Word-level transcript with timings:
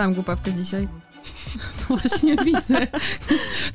odpalam 0.00 0.14
głupawkę 0.14 0.52
dzisiaj. 0.52 0.88
Właśnie 1.88 2.36
widzę. 2.36 2.86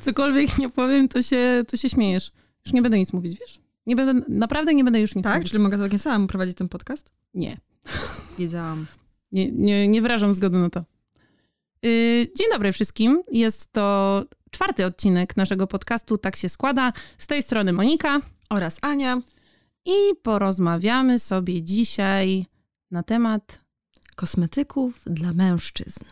Cokolwiek 0.00 0.58
nie 0.58 0.68
powiem, 0.68 1.08
to 1.08 1.22
się, 1.22 1.64
to 1.68 1.76
się 1.76 1.88
śmiejesz. 1.88 2.32
Już 2.64 2.72
nie 2.72 2.82
będę 2.82 2.98
nic 2.98 3.12
mówić, 3.12 3.38
wiesz? 3.40 3.60
Nie 3.86 3.96
będę, 3.96 4.24
naprawdę 4.28 4.74
nie 4.74 4.84
będę 4.84 5.00
już 5.00 5.14
nic 5.14 5.24
Tak? 5.24 5.34
mówić. 5.34 5.50
Czyli 5.50 5.62
mogę 5.62 5.78
całkiem 5.78 5.98
samemu 5.98 6.26
prowadzić 6.26 6.56
ten 6.56 6.68
podcast? 6.68 7.12
Nie. 7.34 7.56
Wiedziałam. 8.38 8.86
Nie, 9.32 9.52
nie, 9.52 9.88
nie 9.88 10.02
wyrażam 10.02 10.34
zgody 10.34 10.58
na 10.58 10.70
to. 10.70 10.84
Yy, 11.82 11.90
dzień 12.36 12.46
dobry 12.52 12.72
wszystkim. 12.72 13.22
Jest 13.32 13.72
to 13.72 14.24
czwarty 14.50 14.86
odcinek 14.86 15.36
naszego 15.36 15.66
podcastu 15.66 16.18
Tak 16.18 16.36
się 16.36 16.48
składa. 16.48 16.92
Z 17.18 17.26
tej 17.26 17.42
strony 17.42 17.72
Monika 17.72 18.20
Oraz 18.50 18.78
Ania. 18.82 19.20
i 19.84 19.94
porozmawiamy 20.22 21.18
sobie 21.18 21.62
dzisiaj 21.62 22.46
na 22.90 23.02
temat. 23.02 23.65
Kosmetyków 24.16 25.02
dla 25.06 25.32
mężczyzn. 25.32 26.04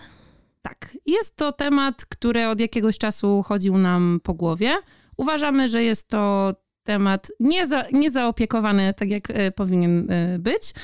Tak, 0.62 0.96
jest 1.06 1.36
to 1.36 1.52
temat, 1.52 2.04
który 2.06 2.48
od 2.48 2.60
jakiegoś 2.60 2.98
czasu 2.98 3.42
chodził 3.42 3.78
nam 3.78 4.20
po 4.22 4.34
głowie. 4.34 4.76
Uważamy, 5.16 5.68
że 5.68 5.84
jest 5.84 6.08
to 6.08 6.54
temat 6.82 7.32
nieza, 7.40 7.84
niezaopiekowany 7.92 8.94
tak, 8.94 9.10
jak 9.10 9.30
e, 9.30 9.50
powinien 9.50 10.10
e, 10.10 10.38
być. 10.38 10.74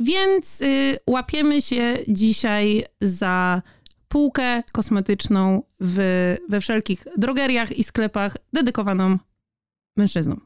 Więc 0.00 0.62
y, 0.62 0.96
łapiemy 1.06 1.62
się 1.62 1.98
dzisiaj 2.08 2.84
za 3.00 3.62
półkę 4.08 4.62
kosmetyczną 4.72 5.62
w, 5.80 5.98
we 6.48 6.60
wszelkich 6.60 7.06
drogeriach 7.16 7.78
i 7.78 7.84
sklepach 7.84 8.36
dedykowaną 8.52 9.18
mężczyznom. 9.96 10.40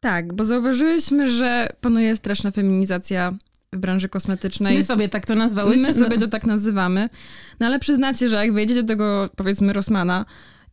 Tak, 0.00 0.34
bo 0.34 0.44
zauważyłyśmy, 0.44 1.30
że 1.30 1.68
panuje 1.80 2.16
straszna 2.16 2.50
feminizacja 2.50 3.38
w 3.72 3.78
branży 3.78 4.08
kosmetycznej. 4.08 4.76
My 4.76 4.84
sobie 4.84 5.08
tak 5.08 5.26
to 5.26 5.34
nazwałyśmy. 5.34 5.86
My 5.88 5.94
sobie 5.94 6.18
to 6.18 6.28
tak 6.28 6.46
nazywamy. 6.46 7.08
No 7.60 7.66
ale 7.66 7.78
przyznacie, 7.78 8.28
że 8.28 8.36
jak 8.36 8.52
wejdziecie 8.54 8.82
do 8.82 8.88
tego, 8.88 9.30
powiedzmy, 9.36 9.72
Rossmana 9.72 10.26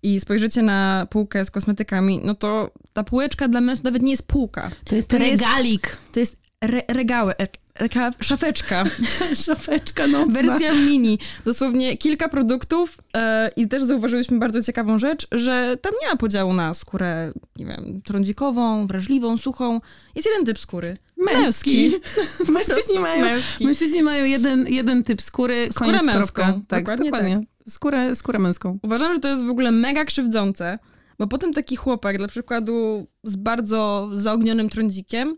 i 0.04 0.20
spojrzycie 0.20 0.62
na 0.62 1.08
półkę 1.10 1.46
z 1.46 1.52
kosmetykami, 1.52 2.22
no 2.24 2.36
to 2.36 2.72
ta 2.94 3.04
półeczka 3.04 3.48
dla 3.48 3.62
mężczyzn 3.62 3.88
nawet 3.88 4.02
nie 4.02 4.12
jest 4.12 4.28
półka. 4.28 4.72
To 4.86 4.96
jest 4.96 5.10
to 5.10 5.18
jest- 5.18 5.44
regalik. 5.44 5.98
To 6.12 6.20
jest 6.20 6.38
re 6.62 6.82
regały, 6.88 7.34
e 7.38 7.48
taka 7.78 8.12
szafeczka. 8.22 8.84
Szafeczka 9.46 10.08
nocna. 10.08 10.34
Wersja 10.34 10.74
mini. 10.74 11.20
Dosłownie 11.46 11.98
kilka 11.98 12.30
produktów 12.30 12.98
e, 13.18 13.50
i 13.56 13.68
też 13.68 13.84
zauważyłyśmy 13.84 14.40
bardzo 14.40 14.62
ciekawą 14.62 15.00
rzecz, 15.00 15.28
że 15.32 15.78
tam 15.82 15.94
nie 16.02 16.08
ma 16.08 16.16
podziału 16.16 16.54
na 16.54 16.74
skórę, 16.74 17.32
nie 17.56 17.66
wiem, 17.66 18.02
trądzikową, 18.06 18.88
wrażliwą, 18.88 19.38
suchą. 19.38 19.82
Jest 20.16 20.28
jeden 20.28 20.46
typ 20.46 20.60
skóry. 20.60 20.98
Męski. 21.18 21.92
Mężczyźni 22.54 23.00
mają, 23.00 23.22
Męski. 23.22 23.66
mężczyźni 23.66 24.04
mają 24.04 24.26
jeden, 24.26 24.68
jeden 24.68 25.04
typ 25.04 25.22
skóry, 25.22 25.68
Skórę 25.72 26.04
męską. 26.04 26.62
Tak, 26.68 26.84
Dokładnie 26.84 27.12
dokładnie. 27.12 27.42
Skórę, 27.70 28.16
skórę 28.16 28.40
męską. 28.40 28.80
Uważam, 28.84 29.14
że 29.14 29.20
to 29.20 29.28
jest 29.28 29.46
w 29.46 29.50
ogóle 29.50 29.72
mega 29.72 30.06
krzywdzące, 30.06 30.80
bo 31.20 31.28
potem 31.28 31.54
taki 31.54 31.76
chłopak, 31.76 32.18
dla 32.18 32.28
przykładu 32.28 33.08
z 33.24 33.36
bardzo 33.36 34.10
zaognionym 34.14 34.70
trądzikiem, 34.70 35.36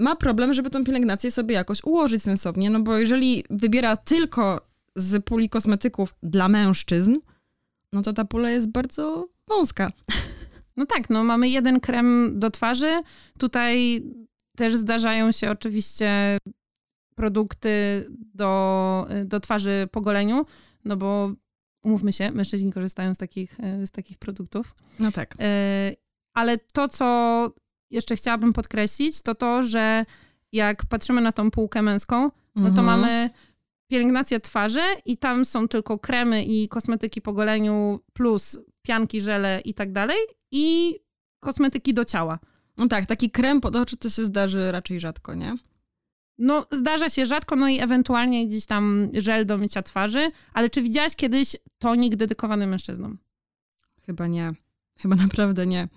ma 0.00 0.16
problem, 0.16 0.54
żeby 0.54 0.70
tą 0.70 0.84
pielęgnację 0.84 1.30
sobie 1.30 1.54
jakoś 1.54 1.84
ułożyć 1.84 2.22
sensownie, 2.22 2.70
no 2.70 2.80
bo 2.80 2.98
jeżeli 2.98 3.44
wybiera 3.50 3.96
tylko 3.96 4.66
z 4.96 5.24
puli 5.24 5.48
kosmetyków 5.48 6.14
dla 6.22 6.48
mężczyzn, 6.48 7.18
no 7.92 8.02
to 8.02 8.12
ta 8.12 8.24
pula 8.24 8.50
jest 8.50 8.68
bardzo 8.68 9.28
wąska. 9.48 9.92
No 10.76 10.86
tak, 10.86 11.10
no 11.10 11.24
mamy 11.24 11.48
jeden 11.48 11.80
krem 11.80 12.34
do 12.38 12.50
twarzy. 12.50 13.02
Tutaj 13.38 14.02
też 14.56 14.74
zdarzają 14.74 15.32
się 15.32 15.50
oczywiście 15.50 16.38
produkty 17.14 17.70
do, 18.34 19.06
do 19.24 19.40
twarzy 19.40 19.88
po 19.92 20.00
goleniu, 20.00 20.46
no 20.84 20.96
bo 20.96 21.32
umówmy 21.82 22.12
się, 22.12 22.30
mężczyźni 22.30 22.72
korzystają 22.72 23.14
z 23.14 23.18
takich, 23.18 23.56
z 23.84 23.90
takich 23.90 24.18
produktów. 24.18 24.74
No 24.98 25.10
tak. 25.10 25.34
E, 25.40 25.92
Ale 26.34 26.58
to, 26.58 26.88
co 26.88 27.50
jeszcze 27.90 28.16
chciałabym 28.16 28.52
podkreślić, 28.52 29.22
to 29.22 29.34
to, 29.34 29.62
że 29.62 30.04
jak 30.52 30.86
patrzymy 30.86 31.20
na 31.20 31.32
tą 31.32 31.50
półkę 31.50 31.82
męską, 31.82 32.30
no 32.56 32.70
to 32.70 32.82
mamy 32.82 33.30
pielęgnację 33.88 34.40
twarzy 34.40 34.82
i 35.04 35.16
tam 35.16 35.44
są 35.44 35.68
tylko 35.68 35.98
kremy 35.98 36.44
i 36.44 36.68
kosmetyki 36.68 37.20
po 37.20 37.32
goleniu 37.32 38.00
plus 38.12 38.58
pianki, 38.82 39.20
żele 39.20 39.60
i 39.64 39.74
tak 39.74 39.92
dalej 39.92 40.18
i 40.50 40.96
kosmetyki 41.40 41.94
do 41.94 42.04
ciała. 42.04 42.38
No 42.76 42.88
tak, 42.88 43.06
taki 43.06 43.30
krem 43.30 43.60
pod 43.60 43.76
oczy 43.76 43.96
to 43.96 44.10
się 44.10 44.24
zdarzy 44.24 44.72
raczej 44.72 45.00
rzadko, 45.00 45.34
nie? 45.34 45.56
No 46.38 46.66
zdarza 46.70 47.08
się 47.08 47.26
rzadko, 47.26 47.56
no 47.56 47.68
i 47.68 47.80
ewentualnie 47.80 48.46
gdzieś 48.48 48.66
tam 48.66 49.08
żel 49.12 49.46
do 49.46 49.58
mycia 49.58 49.82
twarzy, 49.82 50.30
ale 50.52 50.70
czy 50.70 50.82
widziałaś 50.82 51.16
kiedyś 51.16 51.56
tonik 51.78 52.16
dedykowany 52.16 52.66
mężczyznom? 52.66 53.18
Chyba 54.06 54.26
nie. 54.26 54.52
Chyba 55.00 55.16
naprawdę 55.16 55.66
nie. 55.66 55.88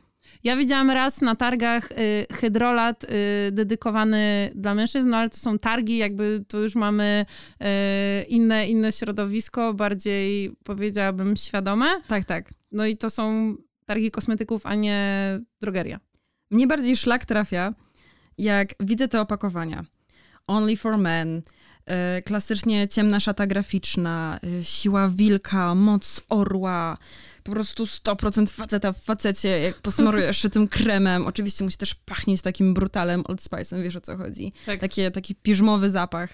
Ja 0.44 0.56
widziałam 0.56 0.92
raz 0.92 1.22
na 1.22 1.36
targach 1.36 1.92
y, 1.92 2.26
hydrolat 2.34 3.04
y, 3.04 3.08
dedykowany 3.52 4.52
dla 4.56 4.76
mężczyzn, 4.76 5.10
no 5.10 5.18
ale 5.18 5.30
to 5.30 5.38
są 5.38 5.60
targi, 5.60 5.98
jakby 5.98 6.46
tu 6.48 6.62
już 6.62 6.76
mamy 6.76 7.26
y, 7.62 7.66
inne, 8.24 8.68
inne 8.68 8.92
środowisko, 8.92 9.74
bardziej 9.74 10.56
powiedziałabym 10.64 11.36
świadome. 11.36 12.02
Tak, 12.08 12.26
tak. 12.26 12.54
No 12.72 12.86
i 12.86 12.98
to 12.98 13.10
są 13.10 13.56
targi 13.86 14.12
kosmetyków, 14.12 14.66
a 14.66 14.76
nie 14.76 15.00
drogeria. 15.62 16.00
Mnie 16.52 16.68
bardziej 16.68 16.96
szlak 16.96 17.26
trafia, 17.26 17.74
jak 18.38 18.74
widzę 18.80 19.08
te 19.08 19.22
opakowania. 19.22 19.86
Only 20.48 20.78
for 20.78 20.98
men, 20.98 21.42
e, 21.86 22.22
klasycznie 22.22 22.88
ciemna 22.88 23.20
szata 23.20 23.48
graficzna, 23.48 24.40
e, 24.60 24.64
siła 24.64 25.10
wilka, 25.10 25.76
moc 25.76 26.22
orła, 26.30 26.98
po 27.44 27.52
prostu 27.52 27.86
100% 27.86 28.52
faceta 28.52 28.94
w 28.94 29.04
facecie, 29.04 29.50
jak 29.50 29.76
posmarujesz 29.76 30.28
jeszcze 30.28 30.50
tym 30.50 30.68
kremem. 30.68 31.28
Oczywiście 31.28 31.64
musi 31.64 31.78
też 31.78 31.96
pachnieć 31.96 32.42
takim 32.42 32.74
brutalem 32.74 33.24
Old 33.26 33.42
Spice'em, 33.42 33.84
wiesz 33.84 33.96
o 33.96 34.02
co 34.02 34.18
chodzi. 34.18 34.54
Tak. 34.66 34.80
Takie, 34.80 35.12
taki 35.12 35.36
piżmowy 35.36 35.92
zapach. 35.92 36.30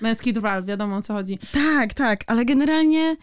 Męski 0.00 0.32
drwal, 0.32 0.64
wiadomo 0.64 0.96
o 0.96 1.02
co 1.02 1.12
chodzi. 1.14 1.38
Tak, 1.52 1.94
tak, 1.94 2.20
ale 2.26 2.44
generalnie 2.44 3.16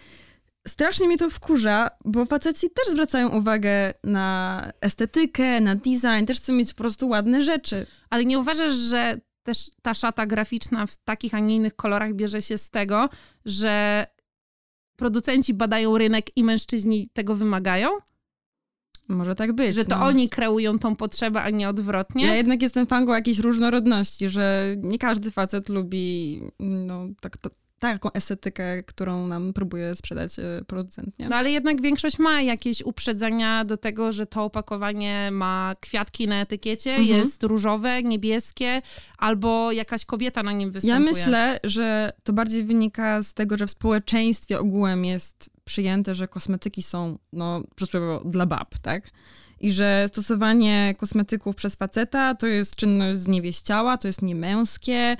strasznie 0.67 1.07
mnie 1.07 1.17
to 1.17 1.29
wkurza, 1.29 1.89
bo 2.05 2.25
faceci 2.25 2.67
też 2.69 2.93
zwracają 2.93 3.29
uwagę 3.29 3.93
na 4.03 4.67
estetykę, 4.81 5.61
na 5.61 5.75
design, 5.75 6.25
też 6.27 6.37
chcą 6.37 6.53
mieć 6.53 6.73
po 6.73 6.77
prostu 6.77 7.09
ładne 7.09 7.41
rzeczy. 7.41 7.85
Ale 8.09 8.25
nie 8.25 8.39
uważasz, 8.39 8.75
że 8.75 9.17
też 9.43 9.71
ta 9.81 9.93
szata 9.93 10.25
graficzna 10.25 10.85
w 10.85 10.97
takich, 10.97 11.33
a 11.33 11.39
nie 11.39 11.55
innych 11.55 11.75
kolorach 11.75 12.13
bierze 12.13 12.41
się 12.41 12.57
z 12.57 12.69
tego, 12.69 13.09
że 13.45 14.05
producenci 15.01 15.53
badają 15.53 15.97
rynek 15.97 16.37
i 16.37 16.43
mężczyźni 16.43 17.09
tego 17.13 17.35
wymagają? 17.35 17.89
Może 19.07 19.35
tak 19.35 19.53
być. 19.53 19.75
Że 19.75 19.85
to 19.85 19.97
no. 19.97 20.05
oni 20.05 20.29
kreują 20.29 20.79
tą 20.79 20.95
potrzebę, 20.95 21.41
a 21.41 21.49
nie 21.49 21.69
odwrotnie? 21.69 22.25
Ja 22.25 22.35
jednak 22.35 22.61
jestem 22.61 22.87
fanką 22.87 23.13
jakiejś 23.13 23.39
różnorodności, 23.39 24.29
że 24.29 24.75
nie 24.77 24.97
każdy 24.97 25.31
facet 25.31 25.69
lubi 25.69 26.39
no, 26.59 27.07
tak, 27.21 27.37
ta, 27.37 27.49
taką 27.81 28.11
estetykę, 28.11 28.83
którą 28.83 29.27
nam 29.27 29.53
próbuje 29.53 29.95
sprzedać 29.95 30.39
e, 30.39 30.43
producent, 30.67 31.19
nie? 31.19 31.29
No 31.29 31.35
ale 31.35 31.51
jednak 31.51 31.81
większość 31.81 32.19
ma 32.19 32.41
jakieś 32.41 32.81
uprzedzenia 32.81 33.65
do 33.65 33.77
tego, 33.77 34.11
że 34.11 34.25
to 34.25 34.43
opakowanie 34.43 35.29
ma 35.31 35.75
kwiatki 35.79 36.27
na 36.27 36.41
etykiecie, 36.41 36.91
Mhm. 36.95 37.19
jest 37.19 37.43
różowe, 37.43 38.03
niebieskie, 38.03 38.81
albo 39.17 39.71
jakaś 39.71 40.05
kobieta 40.05 40.43
na 40.43 40.51
nim 40.51 40.69
Ja 40.69 40.73
występuje. 40.73 41.13
myślę, 41.13 41.59
że 41.63 42.11
to 42.23 42.33
bardziej 42.33 42.63
wynika 42.63 43.23
z 43.23 43.33
tego, 43.33 43.57
że 43.57 43.67
w 43.67 43.71
społeczeństwie 43.71 44.59
ogółem 44.59 45.05
jest 45.05 45.49
przyjęte, 45.65 46.15
że 46.15 46.27
kosmetyki 46.27 46.83
są, 46.83 47.17
no, 47.33 47.63
przysłowiowo 47.75 48.29
dla 48.29 48.45
bab, 48.45 48.79
tak? 48.79 49.11
I 49.59 49.71
że 49.71 50.05
stosowanie 50.07 50.95
kosmetyków 50.97 51.55
przez 51.55 51.75
faceta 51.75 52.35
to 52.35 52.47
jest 52.47 52.75
czynność 52.75 53.19
zniewieściała, 53.19 53.97
to 53.97 54.07
jest 54.07 54.21
niemęskie, 54.21 55.17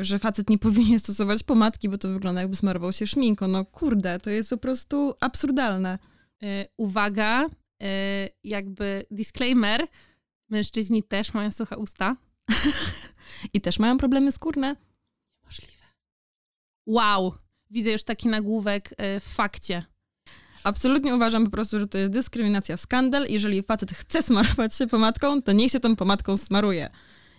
że 0.00 0.18
facet 0.18 0.50
nie 0.50 0.58
powinien 0.58 0.98
stosować 0.98 1.42
pomadki, 1.42 1.88
bo 1.88 1.98
to 1.98 2.08
wygląda 2.08 2.40
jakby 2.40 2.56
smarował 2.56 2.92
się 2.92 3.06
szminką. 3.06 3.48
No 3.48 3.64
kurde, 3.64 4.20
to 4.20 4.30
jest 4.30 4.50
po 4.50 4.56
prostu 4.56 5.14
absurdalne. 5.20 5.98
Y, 6.42 6.66
uwaga, 6.76 7.46
y, 7.46 7.48
jakby 8.44 9.04
disclaimer, 9.10 9.86
mężczyźni 10.48 11.02
też 11.02 11.34
mają 11.34 11.50
suche 11.50 11.76
usta. 11.76 12.16
I 13.54 13.60
też 13.60 13.78
mają 13.78 13.98
problemy 13.98 14.32
skórne. 14.32 14.76
Możliwe. 15.44 15.84
Wow, 16.86 17.34
widzę 17.70 17.90
już 17.90 18.04
taki 18.04 18.28
nagłówek 18.28 18.94
w 19.20 19.34
fakcie. 19.34 19.84
Absolutnie 20.64 21.14
uważam 21.14 21.44
po 21.44 21.50
prostu, 21.50 21.80
że 21.80 21.86
to 21.86 21.98
jest 21.98 22.12
dyskryminacja, 22.12 22.76
skandal. 22.76 23.26
Jeżeli 23.28 23.62
facet 23.62 23.92
chce 23.92 24.22
smarować 24.22 24.74
się 24.74 24.86
pomadką, 24.86 25.42
to 25.42 25.52
niech 25.52 25.72
się 25.72 25.80
tą 25.80 25.96
pomadką 25.96 26.36
smaruje. 26.36 26.90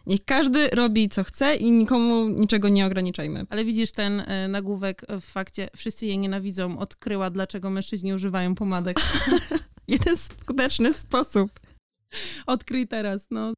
Niech 0.07 0.25
każdy 0.25 0.69
robi 0.69 1.09
co 1.09 1.23
chce 1.23 1.55
i 1.55 1.71
nikomu 1.71 2.29
niczego 2.29 2.69
nie 2.69 2.85
ograniczajmy. 2.85 3.45
Ale 3.49 3.65
widzisz 3.65 3.91
ten 3.91 4.19
y, 4.19 4.47
nagłówek 4.47 5.05
w 5.09 5.21
fakcie, 5.21 5.69
wszyscy 5.75 6.05
jej 6.05 6.17
nienawidzą, 6.17 6.79
odkryła, 6.79 7.29
dlaczego 7.29 7.69
mężczyźni 7.69 8.13
używają 8.13 8.55
pomadek. 8.55 8.97
Jeden 9.87 10.17
skuteczny 10.17 10.93
sposób. 10.93 11.59
Odkryj 12.45 12.87
teraz, 12.87 13.27
no. 13.31 13.53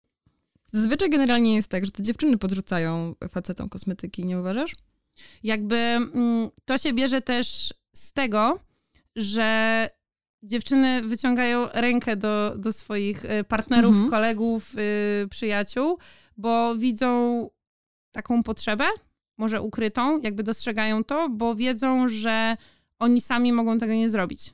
Zazwyczaj 0.72 1.10
generalnie 1.10 1.56
jest 1.56 1.68
tak, 1.68 1.86
że 1.86 1.92
te 1.92 2.04
dziewczyny 2.04 2.38
podrzucają 2.38 3.16
facetom 3.30 3.70
kosmetyki, 3.70 4.26
nie 4.26 4.40
uważasz? 4.40 4.76
Jakby 5.44 5.76
mm, 5.76 6.50
to 6.66 6.78
się 6.78 6.94
bierze 6.94 7.22
też 7.22 7.74
z 7.96 8.14
tego, 8.14 8.60
że 9.16 9.90
dziewczyny 10.44 11.02
wyciągają 11.02 11.68
rękę 11.74 12.16
do, 12.16 12.54
do 12.58 12.74
swoich 12.74 13.26
y, 13.26 13.44
partnerów, 13.44 13.94
mhm. 13.94 14.12
kolegów, 14.12 14.74
yy, 14.74 15.28
przyjaciół, 15.28 15.98
bo 16.38 16.76
widzą 16.76 17.50
taką 18.12 18.44
potrzebę, 18.44 18.86
może 19.38 19.62
ukrytą, 19.62 20.22
jakby 20.22 20.44
dostrzegają 20.44 21.04
to, 21.04 21.30
bo 21.30 21.56
wiedzą, 21.56 22.10
że 22.10 22.58
oni 23.00 23.22
sami 23.22 23.54
mogą 23.54 23.80
tego 23.80 23.94
nie 23.94 24.10
zrobić. 24.10 24.54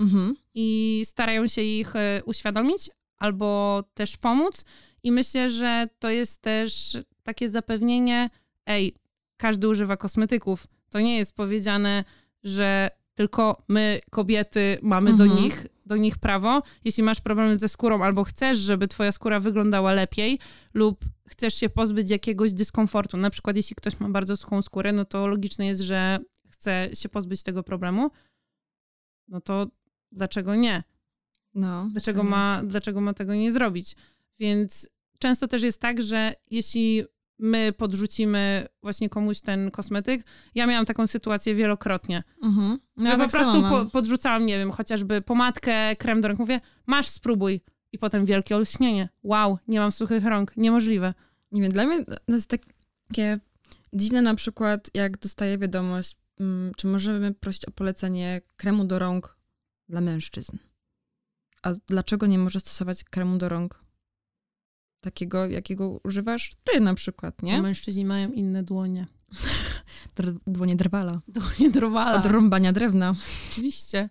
Mhm. 0.00 0.36
I 0.54 1.02
starają 1.04 1.46
się 1.46 1.62
ich 1.62 1.96
y, 1.96 2.24
uświadomić 2.24 2.90
albo 3.16 3.82
też 3.94 4.16
pomóc. 4.16 4.64
I 5.02 5.12
myślę, 5.12 5.50
że 5.50 5.88
to 5.98 6.10
jest 6.10 6.42
też 6.42 6.96
takie 7.22 7.48
zapewnienie, 7.48 8.30
ej, 8.66 8.94
każdy 9.36 9.68
używa 9.68 9.96
kosmetyków. 9.96 10.66
To 10.90 11.00
nie 11.00 11.16
jest 11.16 11.36
powiedziane, 11.36 12.04
że 12.44 12.90
tylko 13.14 13.62
my, 13.68 14.00
kobiety, 14.10 14.78
mamy 14.82 15.10
mhm. 15.10 15.28
do, 15.28 15.40
nich, 15.40 15.66
do 15.86 15.96
nich 15.96 16.18
prawo. 16.18 16.62
Jeśli 16.84 17.02
masz 17.02 17.20
problemy 17.20 17.56
ze 17.56 17.68
skórą 17.68 18.04
albo 18.04 18.24
chcesz, 18.24 18.58
żeby 18.58 18.88
twoja 18.88 19.12
skóra 19.12 19.40
wyglądała 19.40 19.92
lepiej 19.92 20.38
lub 20.74 21.04
chcesz 21.28 21.54
się 21.54 21.68
pozbyć 21.68 22.10
jakiegoś 22.10 22.52
dyskomfortu, 22.52 23.16
na 23.16 23.30
przykład 23.30 23.56
jeśli 23.56 23.76
ktoś 23.76 24.00
ma 24.00 24.08
bardzo 24.08 24.36
suchą 24.36 24.62
skórę, 24.62 24.92
no 24.92 25.04
to 25.04 25.26
logiczne 25.26 25.66
jest, 25.66 25.80
że 25.80 26.18
chce 26.50 26.88
się 26.94 27.08
pozbyć 27.08 27.42
tego 27.42 27.62
problemu, 27.62 28.10
no 29.28 29.40
to 29.40 29.66
dlaczego 30.12 30.54
nie? 30.54 30.82
No, 31.54 31.88
dlaczego, 31.92 32.22
ma, 32.22 32.62
dlaczego 32.64 33.00
ma 33.00 33.14
tego 33.14 33.34
nie 33.34 33.52
zrobić? 33.52 33.96
Więc 34.38 34.90
często 35.18 35.48
też 35.48 35.62
jest 35.62 35.80
tak, 35.80 36.02
że 36.02 36.34
jeśli 36.50 37.04
my 37.38 37.72
podrzucimy 37.72 38.66
właśnie 38.82 39.08
komuś 39.08 39.40
ten 39.40 39.70
kosmetyk. 39.70 40.26
Ja 40.54 40.66
miałam 40.66 40.86
taką 40.86 41.06
sytuację 41.06 41.54
wielokrotnie. 41.54 42.22
Mhm. 42.42 42.78
No 42.96 43.08
ja 43.08 43.16
po 43.16 43.22
tak 43.22 43.30
prostu 43.30 43.62
po, 43.62 43.86
podrzucałam, 43.86 44.46
nie 44.46 44.58
wiem, 44.58 44.70
chociażby 44.70 45.22
pomadkę, 45.22 45.96
krem 45.96 46.20
do 46.20 46.28
rąk. 46.28 46.40
Mówię, 46.40 46.60
masz, 46.86 47.08
spróbuj. 47.08 47.60
I 47.92 47.98
potem 47.98 48.24
wielkie 48.24 48.56
olśnienie. 48.56 49.08
Wow, 49.22 49.58
nie 49.68 49.78
mam 49.78 49.92
suchych 49.92 50.24
rąk. 50.24 50.56
Niemożliwe. 50.56 51.14
Nie 51.52 51.62
wiem, 51.62 51.72
dla 51.72 51.86
mnie 51.86 52.04
to 52.04 52.32
jest 52.32 52.50
takie 52.50 53.40
dziwne 53.92 54.22
na 54.22 54.34
przykład, 54.34 54.90
jak 54.94 55.18
dostaję 55.18 55.58
wiadomość, 55.58 56.16
mm, 56.40 56.72
czy 56.76 56.86
możemy 56.86 57.34
prosić 57.34 57.64
o 57.64 57.70
polecenie 57.70 58.40
kremu 58.56 58.84
do 58.84 58.98
rąk 58.98 59.38
dla 59.88 60.00
mężczyzn. 60.00 60.58
A 61.62 61.72
dlaczego 61.86 62.26
nie 62.26 62.38
może 62.38 62.60
stosować 62.60 63.04
kremu 63.04 63.38
do 63.38 63.48
rąk 63.48 63.83
takiego, 65.04 65.46
jakiego 65.46 66.00
używasz 66.04 66.52
ty 66.64 66.80
na 66.80 66.94
przykład, 66.94 67.42
nie? 67.42 67.58
A 67.58 67.62
mężczyźni 67.62 68.04
mają 68.04 68.32
inne 68.32 68.62
dłonie. 68.62 69.06
dłonie 70.46 70.76
drwala. 70.76 71.20
Dłonie 71.28 71.70
drwala. 71.70 72.18
Od 72.18 72.26
rąbania 72.26 72.72
drewna. 72.72 73.14
Oczywiście. 73.50 74.08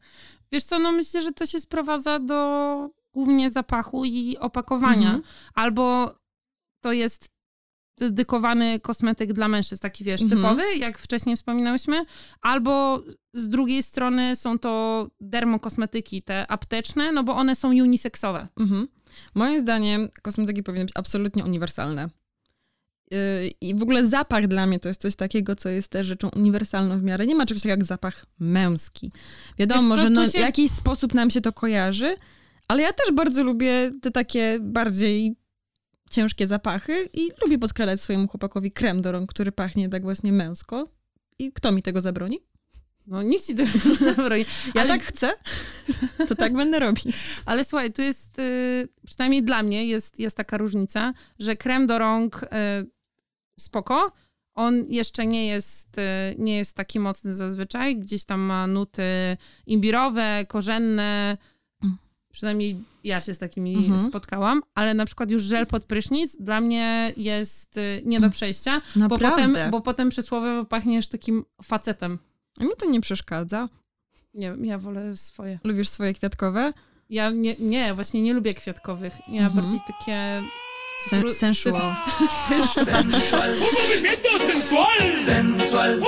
Wiesz 0.51 0.63
co, 0.63 0.79
no 0.79 0.91
myślę, 0.91 1.21
że 1.21 1.31
to 1.31 1.45
się 1.45 1.59
sprowadza 1.59 2.19
do 2.19 2.89
głównie 3.13 3.51
zapachu 3.51 4.05
i 4.05 4.37
opakowania. 4.37 5.07
Mhm. 5.07 5.23
Albo 5.53 6.15
to 6.83 6.91
jest 6.91 7.29
dedykowany 7.97 8.79
kosmetyk 8.79 9.33
dla 9.33 9.47
mężczyzn, 9.47 9.81
taki 9.81 10.03
wiesz, 10.03 10.21
mhm. 10.21 10.41
typowy, 10.41 10.75
jak 10.77 10.97
wcześniej 10.97 11.35
wspominałyśmy, 11.35 12.05
albo 12.41 13.03
z 13.33 13.49
drugiej 13.49 13.83
strony 13.83 14.35
są 14.35 14.59
to 14.59 15.07
dermokosmetyki, 15.21 16.21
te 16.21 16.51
apteczne, 16.51 17.11
no 17.11 17.23
bo 17.23 17.35
one 17.35 17.55
są 17.55 17.69
uniseksowe. 17.69 18.47
Mhm. 18.59 18.87
Moim 19.35 19.59
zdaniem 19.59 20.09
kosmetyki 20.21 20.63
powinny 20.63 20.85
być 20.85 20.93
absolutnie 20.95 21.43
uniwersalne. 21.43 22.09
Yy, 23.11 23.51
I 23.61 23.75
w 23.75 23.83
ogóle 23.83 24.07
zapach 24.07 24.47
dla 24.47 24.65
mnie 24.65 24.79
to 24.79 24.87
jest 24.87 25.01
coś 25.01 25.15
takiego, 25.15 25.55
co 25.55 25.69
jest 25.69 25.89
też 25.89 26.07
rzeczą 26.07 26.29
uniwersalną 26.29 26.99
w 26.99 27.03
miarę. 27.03 27.25
Nie 27.25 27.35
ma 27.35 27.45
czegoś 27.45 27.61
takiego 27.61 27.73
jak 27.73 27.85
zapach 27.85 28.25
męski. 28.39 29.11
Wiadomo, 29.57 29.95
co, 29.95 30.01
że 30.01 30.09
no, 30.09 30.23
się... 30.25 30.37
w 30.37 30.41
jakiś 30.41 30.71
sposób 30.71 31.13
nam 31.13 31.29
się 31.29 31.41
to 31.41 31.53
kojarzy, 31.53 32.15
ale 32.67 32.83
ja 32.83 32.93
też 32.93 33.15
bardzo 33.15 33.43
lubię 33.43 33.91
te 34.01 34.11
takie 34.11 34.57
bardziej 34.61 35.35
ciężkie 36.13 36.47
zapachy 36.47 37.09
i 37.13 37.29
lubię 37.41 37.59
podkradać 37.59 38.01
swojemu 38.01 38.27
chłopakowi 38.27 38.71
krem 38.71 39.01
do 39.01 39.11
rąk, 39.11 39.29
który 39.29 39.51
pachnie 39.51 39.89
tak 39.89 40.03
właśnie 40.03 40.31
męsko. 40.31 40.87
I 41.39 41.51
kto 41.51 41.71
mi 41.71 41.81
tego 41.81 42.01
zabroni? 42.01 42.39
No 43.07 43.23
nikt 43.23 43.45
ci 43.45 43.55
tego 43.55 43.71
nie 43.85 43.95
zabroni. 44.13 44.45
Ja 44.75 44.81
ale... 44.81 44.89
tak 44.89 45.03
chcę, 45.03 45.33
to 46.27 46.35
tak 46.35 46.53
będę 46.53 46.79
robić. 46.79 47.05
Ale 47.45 47.63
słuchaj, 47.63 47.93
tu 47.93 48.01
jest, 48.01 48.39
y, 48.39 48.87
przynajmniej 49.05 49.43
dla 49.43 49.63
mnie 49.63 49.85
jest, 49.85 50.19
jest 50.19 50.37
taka 50.37 50.57
różnica, 50.57 51.13
że 51.39 51.55
krem 51.55 51.87
do 51.87 51.99
rąk 51.99 52.43
y, 52.43 52.47
spoko, 53.59 54.11
on 54.55 54.85
jeszcze 54.87 55.25
nie 55.25 55.47
jest, 55.47 55.97
y, 55.97 56.01
nie 56.37 56.57
jest 56.57 56.75
taki 56.75 56.99
mocny 56.99 57.33
zazwyczaj. 57.33 57.95
Gdzieś 57.95 58.25
tam 58.25 58.39
ma 58.39 58.67
nuty 58.67 59.03
imbirowe, 59.65 60.45
korzenne, 60.47 61.37
Przynajmniej 62.33 62.83
ja 63.03 63.21
się 63.21 63.33
z 63.33 63.39
takimi 63.39 63.75
mhm. 63.75 63.99
spotkałam, 63.99 64.61
ale 64.75 64.93
na 64.93 65.05
przykład 65.05 65.31
już 65.31 65.43
żel 65.43 65.67
pod 65.67 65.85
prysznic 65.85 66.37
dla 66.39 66.61
mnie 66.61 67.13
jest 67.17 67.77
y, 67.77 68.01
nie 68.05 68.19
do 68.19 68.29
przejścia, 68.29 68.81
bo 68.95 69.17
potem, 69.17 69.57
bo 69.71 69.81
potem 69.81 70.09
przysłowiowo 70.09 70.65
pachniesz 70.65 71.07
takim 71.07 71.45
facetem. 71.63 72.19
A 72.59 72.63
mi 72.63 72.69
to 72.77 72.89
nie 72.89 73.01
przeszkadza. 73.01 73.69
Nie 74.33 74.51
wiem, 74.51 74.65
ja 74.65 74.77
wolę 74.77 75.17
swoje. 75.17 75.59
Lubisz 75.63 75.89
swoje 75.89 76.13
kwiatkowe? 76.13 76.73
Ja 77.09 77.29
nie, 77.29 77.55
nie 77.59 77.93
właśnie 77.93 78.21
nie 78.21 78.33
lubię 78.33 78.53
kwiatkowych. 78.53 79.13
Ja 79.27 79.47
mhm. 79.47 79.53
bardziej 79.53 79.79
takie 79.87 80.43
Sen 81.09 81.31
sensual. 81.41 81.95
sensual. 82.85 83.55
sensual. 85.25 86.01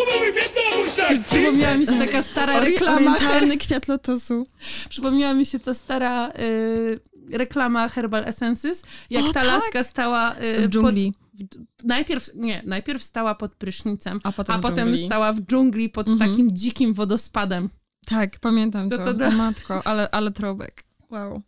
Przypomniała 1.30 1.78
mi 1.78 1.86
się 1.86 2.00
taka 2.00 2.24
stara 2.24 2.60
reklama. 2.60 2.96
Orientalny 2.96 3.58
kwiat 3.58 3.88
lotosu. 3.88 4.48
Przypomniała 4.90 5.34
mi 5.34 5.46
się 5.46 5.60
ta 5.60 5.74
stara 5.74 6.30
y, 6.30 7.00
reklama 7.32 7.90
Herbal 7.90 8.24
Essences, 8.26 8.84
jak 9.10 9.26
o, 9.26 9.34
ta 9.34 9.34
tak? 9.34 9.44
laska 9.44 9.84
stała 9.84 10.36
y, 10.36 10.68
w 10.68 10.70
dżungli. 10.70 11.14
Pod, 11.14 11.62
najpierw, 11.84 12.30
nie, 12.36 12.62
najpierw 12.66 13.04
stała 13.04 13.36
pod 13.36 13.56
prysznicem, 13.56 14.20
a 14.24 14.32
potem, 14.32 14.56
a 14.56 14.60
potem 14.60 14.98
stała 14.98 15.34
w 15.34 15.42
dżungli 15.42 15.90
pod 15.90 16.08
mhm. 16.08 16.30
takim 16.32 16.56
dzikim 16.56 16.94
wodospadem. 16.94 17.70
Tak, 18.06 18.40
pamiętam 18.40 18.90
to. 18.90 18.98
to, 18.98 19.04
to, 19.04 19.14
to. 19.14 19.32
matko, 19.32 19.88
ale, 19.88 20.12
ale 20.12 20.32
trobek. 20.32 20.84
Wow. 21.12 21.42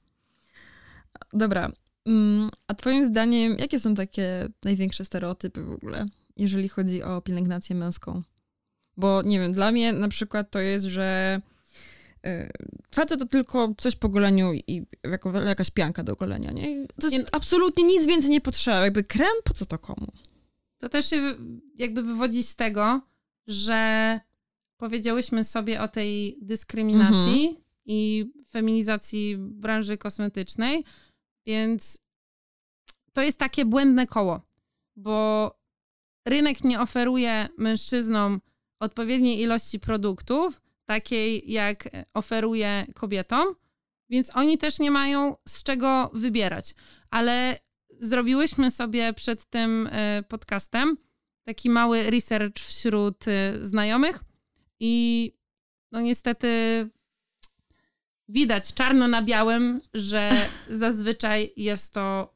Dobra, 1.34 1.72
Mm, 2.08 2.50
a 2.68 2.74
twoim 2.74 3.06
zdaniem, 3.06 3.56
jakie 3.60 3.80
są 3.80 3.96
takie 3.96 4.48
największe 4.66 5.06
stereotypy 5.06 5.64
w 5.64 5.72
ogóle, 5.72 6.06
jeżeli 6.38 6.70
chodzi 6.70 7.04
o 7.04 7.22
pielęgnację 7.22 7.76
męską? 7.76 8.22
Bo 8.98 9.22
nie 9.22 9.40
wiem, 9.40 9.52
dla 9.52 9.72
mnie 9.72 9.94
na 9.94 10.08
przykład 10.08 10.52
to 10.52 10.60
jest, 10.60 10.86
że 10.86 11.42
yy, 12.24 12.50
facet 12.96 13.20
to 13.20 13.26
tylko 13.26 13.74
coś 13.78 13.96
po 13.96 14.10
goleniu 14.10 14.54
i 14.54 14.86
jako, 15.04 15.42
jakaś 15.42 15.70
pianka 15.70 16.04
do 16.04 16.16
golenia, 16.16 16.52
nie? 16.52 16.88
To 17.02 17.08
jest, 17.08 17.30
absolutnie 17.32 17.84
nic 17.84 18.08
więcej 18.08 18.30
nie 18.30 18.42
potrzeba. 18.42 18.80
Jakby 18.80 19.04
krem, 19.04 19.34
po 19.44 19.54
co 19.54 19.66
to 19.66 19.80
komu? 19.80 20.08
To 20.78 20.90
też 20.90 21.10
się 21.10 21.36
jakby 21.76 22.04
wywodzi 22.04 22.44
z 22.44 22.56
tego, 22.56 23.02
że 23.48 24.20
powiedziałyśmy 24.78 25.44
sobie 25.44 25.82
o 25.82 25.88
tej 25.88 26.38
dyskryminacji 26.42 27.48
mhm. 27.48 27.64
i 27.86 28.32
feminizacji 28.50 29.38
branży 29.38 29.98
kosmetycznej, 29.98 30.84
więc 31.46 32.00
to 33.14 33.22
jest 33.22 33.38
takie 33.38 33.66
błędne 33.66 34.08
koło, 34.08 34.42
bo 34.96 35.52
rynek 36.26 36.64
nie 36.64 36.82
oferuje 36.82 37.50
mężczyznom 37.58 38.42
odpowiedniej 38.80 39.40
ilości 39.40 39.80
produktów, 39.80 40.62
takiej 40.86 41.52
jak 41.52 41.90
oferuje 42.14 42.86
kobietom, 42.96 43.56
więc 44.10 44.36
oni 44.36 44.58
też 44.58 44.80
nie 44.80 44.92
mają 44.92 45.36
z 45.48 45.64
czego 45.64 46.12
wybierać. 46.14 46.76
Ale 47.10 47.60
zrobiłyśmy 48.00 48.72
sobie 48.72 49.14
przed 49.14 49.46
tym 49.46 49.90
e, 49.92 50.24
podcastem 50.24 50.98
taki 51.44 51.70
mały 51.70 52.10
research 52.10 52.60
wśród 52.60 53.28
e, 53.28 53.64
znajomych 53.64 54.24
i 54.80 55.34
no 55.92 56.02
niestety 56.02 56.50
widać 58.28 58.74
czarno 58.74 59.08
na 59.08 59.22
białym, 59.22 59.82
że 59.94 60.32
zazwyczaj 60.70 61.54
jest 61.58 61.94
to 61.94 62.36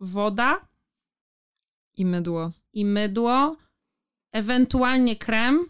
woda 0.00 0.68
i 1.96 2.06
mydło. 2.06 2.52
I 2.72 2.84
mydło, 2.84 3.56
ewentualnie 4.32 5.16
krem, 5.16 5.66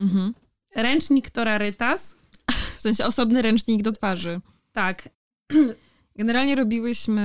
mhm. 0.00 0.34
ręcznik 0.74 1.30
Torarytas. 1.30 2.16
W 2.78 2.82
sensie 2.82 3.04
osobny 3.04 3.42
ręcznik 3.42 3.82
do 3.82 3.92
twarzy. 3.92 4.40
Tak. 4.72 5.08
Generalnie 6.16 6.54
robiłyśmy 6.54 7.22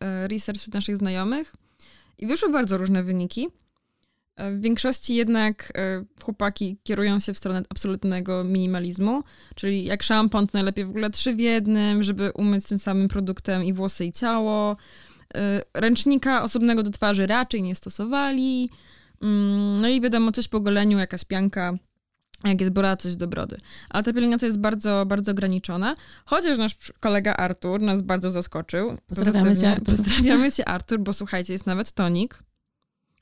e, 0.00 0.28
research 0.28 0.60
wśród 0.60 0.74
naszych 0.74 0.96
znajomych 0.96 1.56
i 2.18 2.26
wyszły 2.26 2.50
bardzo 2.50 2.78
różne 2.78 3.02
wyniki. 3.02 3.48
W 4.38 4.60
większości 4.60 5.14
jednak 5.14 5.72
e, 5.76 6.04
chłopaki 6.22 6.76
kierują 6.82 7.20
się 7.20 7.34
w 7.34 7.38
stronę 7.38 7.62
absolutnego 7.68 8.44
minimalizmu, 8.44 9.22
czyli 9.54 9.84
jak 9.84 10.02
szampon, 10.02 10.46
to 10.46 10.50
najlepiej 10.54 10.84
w 10.84 10.90
ogóle 10.90 11.10
trzy 11.10 11.34
w 11.34 11.40
jednym, 11.40 12.02
żeby 12.02 12.32
umyć 12.32 12.66
tym 12.66 12.78
samym 12.78 13.08
produktem 13.08 13.64
i 13.64 13.72
włosy 13.72 14.04
i 14.04 14.12
ciało. 14.12 14.76
E, 15.34 15.62
ręcznika 15.74 16.42
osobnego 16.42 16.82
do 16.82 16.90
twarzy 16.90 17.26
raczej 17.26 17.62
nie 17.62 17.74
stosowali. 17.74 18.70
Mm, 19.22 19.80
no 19.80 19.88
i 19.88 20.00
wiadomo, 20.00 20.32
coś 20.32 20.48
po 20.48 20.60
goleniu, 20.60 20.98
jakaś 20.98 21.24
pianka, 21.24 21.72
jak 22.44 22.60
jest 22.60 22.72
bora, 22.72 22.96
coś 22.96 23.16
do 23.16 23.26
brody. 23.28 23.60
Ale 23.90 24.04
ta 24.04 24.12
pielęgnacja 24.12 24.46
jest 24.46 24.60
bardzo, 24.60 25.06
bardzo 25.06 25.32
ograniczona. 25.32 25.94
Chociaż 26.24 26.58
nasz 26.58 26.76
kolega 27.00 27.34
Artur 27.34 27.80
nas 27.80 28.02
bardzo 28.02 28.30
zaskoczył. 28.30 28.98
Pozdrawiamy 29.06 29.56
cię, 29.56 29.70
Artur. 29.70 29.96
Pozdrawiamy 29.96 30.52
cię, 30.52 30.68
Artur, 30.68 30.98
bo 30.98 31.12
słuchajcie, 31.12 31.52
jest 31.52 31.66
nawet 31.66 31.92
tonik. 31.92 32.42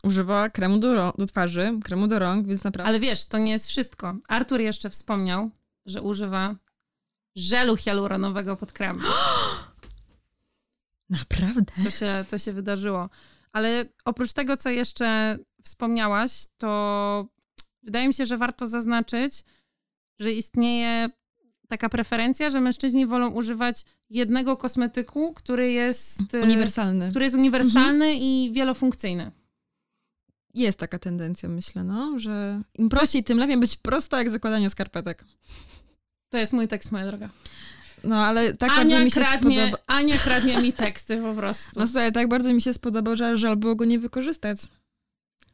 Używa 0.03 0.51
kremu 0.51 0.79
do, 0.79 1.15
do 1.19 1.27
twarzy, 1.27 1.79
kremu 1.85 2.07
do 2.07 2.19
rąk, 2.19 2.47
więc 2.47 2.65
naprawdę... 2.65 2.89
Ale 2.89 3.01
wiesz, 3.01 3.27
to 3.27 3.39
nie 3.39 3.53
jest 3.53 3.69
wszystko. 3.69 4.17
Artur 4.29 4.61
jeszcze 4.61 4.91
wspomniał, 4.91 5.51
że 5.87 6.03
używa 6.03 6.57
żelu 7.37 7.77
hialuronowego 7.77 8.57
pod 8.57 8.73
krem. 8.73 8.99
Naprawdę? 11.11 11.73
To 11.85 11.91
się, 11.91 12.25
to 12.29 12.39
się 12.39 12.53
wydarzyło. 12.53 13.11
Ale 13.53 13.85
oprócz 14.05 14.33
tego, 14.33 14.57
co 14.57 14.71
jeszcze 14.71 15.39
wspomniałaś, 15.65 16.47
to 16.59 17.29
wydaje 17.83 18.09
mi 18.09 18.15
się, 18.15 18.27
że 18.27 18.39
warto 18.39 18.67
zaznaczyć, 18.67 19.45
że 20.19 20.33
istnieje 20.33 21.11
taka 21.69 21.89
preferencja, 21.89 22.51
że 22.51 22.61
mężczyźni 22.61 23.07
wolą 23.07 23.31
używać 23.31 23.85
jednego 24.11 24.57
kosmetyku, 24.57 25.35
który 25.35 25.73
jest 25.73 26.35
e, 26.35 26.43
uniwersalny, 26.43 27.11
który 27.11 27.25
jest 27.25 27.37
uniwersalny 27.37 28.05
mhm. 28.05 28.23
i 28.23 28.51
wielofunkcyjny. 28.55 29.33
Jest 30.55 30.79
taka 30.79 30.99
tendencja, 30.99 31.49
myślę, 31.49 31.85
no, 31.85 32.19
że 32.19 32.63
im 32.75 32.89
prościej, 32.89 33.25
tym 33.25 33.39
lepiej 33.39 33.57
być 33.57 33.77
prosto 33.77 34.19
jak 34.19 34.31
zakładanie 34.31 34.71
skarpetek. 34.71 35.25
To 36.29 36.39
jest 36.39 36.53
mój 36.53 36.69
tekst, 36.69 36.93
moja 36.93 37.07
droga. 37.07 37.29
No, 38.05 38.27
ale 38.27 38.57
tak 38.57 38.71
Ania 38.71 38.79
bardzo 38.81 39.05
mi 39.05 39.11
się 39.11 39.21
kradnie, 39.21 39.57
spodoba... 39.57 39.83
Ania 39.87 40.19
kradnie 40.19 40.57
mi 40.57 40.73
teksty 40.73 41.17
po 41.17 41.35
prostu. 41.35 41.71
No 41.77 41.87
słuchaj, 41.87 42.13
tak 42.13 42.29
bardzo 42.29 42.53
mi 42.53 42.63
się 42.63 42.73
spodobał, 42.75 43.17
że 43.17 43.37
żal 43.37 43.57
było 43.57 43.75
go 43.75 43.85
nie 43.85 43.99
wykorzystać. 43.99 44.59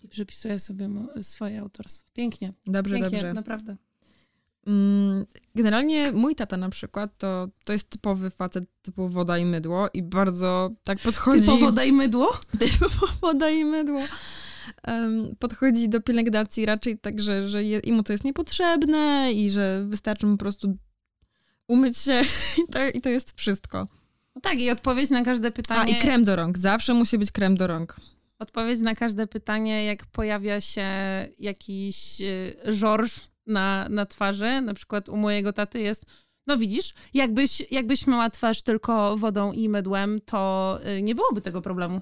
I 0.03 0.09
przepisuję 0.09 0.59
sobie 0.59 0.89
swoje 1.23 1.61
autorstwo. 1.61 2.11
Pięknie. 2.13 2.53
Dobrze, 2.67 2.95
Pięknie, 2.95 3.19
dobrze. 3.19 3.35
naprawdę. 3.35 3.77
Mm, 4.67 5.27
generalnie 5.55 6.13
mój 6.13 6.35
tata 6.35 6.57
na 6.57 6.69
przykład 6.71 7.19
to, 7.19 7.49
to 7.65 7.73
jest 7.73 7.91
typowy 7.91 8.31
facet 8.31 8.65
typu 8.83 9.09
woda 9.09 9.39
i 9.39 9.45
mydło 9.45 9.89
i 9.95 10.03
bardzo 10.03 10.71
tak 10.83 10.99
podchodzi... 10.99 11.41
Typo 11.41 11.59
woda 11.59 11.85
i 11.85 11.93
mydło? 11.93 12.33
Typo 12.59 12.87
woda 13.21 13.51
i 13.51 13.65
mydło. 13.65 14.01
Um, 14.87 15.37
podchodzi 15.39 15.89
do 15.89 16.01
pielęgnacji 16.01 16.67
raczej 16.67 16.99
tak, 16.99 17.21
że, 17.21 17.49
że 17.49 17.65
je, 17.65 17.81
mu 17.93 18.03
to 18.03 18.13
jest 18.13 18.25
niepotrzebne 18.25 19.33
i 19.33 19.51
że 19.51 19.85
wystarczy 19.89 20.27
mu 20.27 20.37
po 20.37 20.45
prostu 20.45 20.77
umyć 21.69 21.99
się 21.99 22.23
i 22.69 22.73
to, 22.73 22.89
i 22.89 23.01
to 23.01 23.09
jest 23.09 23.33
wszystko. 23.37 23.89
No 24.35 24.41
tak, 24.41 24.61
i 24.61 24.71
odpowiedź 24.71 25.11
na 25.11 25.25
każde 25.25 25.51
pytanie. 25.51 25.95
A 25.95 25.99
i 25.99 26.01
krem 26.01 26.25
do 26.25 26.37
rąk. 26.37 26.59
Zawsze 26.59 26.95
musi 26.95 27.19
być 27.19 27.33
krem 27.33 27.57
do 27.57 27.67
rąk. 27.67 27.97
Odpowiedź 28.41 28.81
na 28.81 28.95
każde 28.95 29.27
pytanie, 29.27 29.85
jak 29.85 30.07
pojawia 30.07 30.61
się 30.61 30.87
jakiś 31.39 32.21
y, 32.21 32.57
żorż 32.67 33.21
na, 33.47 33.87
na 33.91 34.07
twarzy, 34.07 34.61
na 34.61 34.75
przykład 34.75 35.09
u 35.09 35.17
mojego 35.17 35.53
taty 35.53 35.81
jest, 35.81 36.07
no 36.47 36.59
widzisz, 36.59 36.95
jakbyś, 37.15 37.71
jakbyś 37.71 38.07
myła 38.07 38.31
twarz 38.31 38.63
tylko 38.63 39.17
wodą 39.17 39.53
i 39.53 39.69
mydłem, 39.69 40.21
to 40.21 40.79
y, 40.99 41.03
nie 41.03 41.15
byłoby 41.15 41.41
tego 41.41 41.63
problemu. 41.63 42.01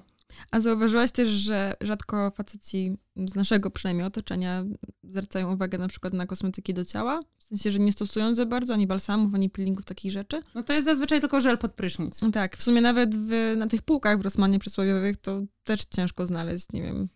A 0.51 0.59
zauważyłaś 0.59 1.11
też, 1.11 1.27
że 1.27 1.73
rzadko 1.81 2.31
faceci 2.31 2.97
z 3.15 3.35
naszego 3.35 3.71
przynajmniej 3.71 4.07
otoczenia 4.07 4.65
zwracają 5.03 5.53
uwagę 5.53 5.77
na 5.77 5.87
przykład 5.87 6.13
na 6.13 6.25
kosmetyki 6.25 6.73
do 6.73 6.85
ciała? 6.85 7.19
W 7.49 7.51
sensie, 7.51 7.71
że 7.71 7.79
nie 7.79 7.91
stosują 7.91 8.35
za 8.35 8.45
bardzo 8.45 8.73
ani 8.73 8.87
balsamów, 8.87 9.33
ani 9.33 9.49
peelingów, 9.49 9.85
takich 9.85 10.11
rzeczy? 10.11 10.41
No 10.55 10.63
to 10.63 10.73
jest 10.73 10.85
zazwyczaj 10.85 11.19
tylko 11.19 11.39
żel 11.39 11.57
pod 11.57 11.73
prysznic. 11.73 12.21
No 12.21 12.31
tak, 12.31 12.57
w 12.57 12.63
sumie 12.63 12.81
nawet 12.81 13.15
w, 13.15 13.55
na 13.57 13.67
tych 13.67 13.81
półkach 13.81 14.19
w 14.19 14.21
Rosmanie 14.21 14.59
przysłowiowych 14.59 15.17
to 15.17 15.41
też 15.63 15.85
ciężko 15.85 16.25
znaleźć, 16.25 16.65
nie 16.73 16.81
wiem, 16.81 17.09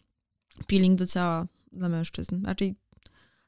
peeling 0.67 0.99
do 0.99 1.07
ciała 1.07 1.47
dla 1.71 1.89
mężczyzn. 1.89 2.45
Raczej 2.45 2.75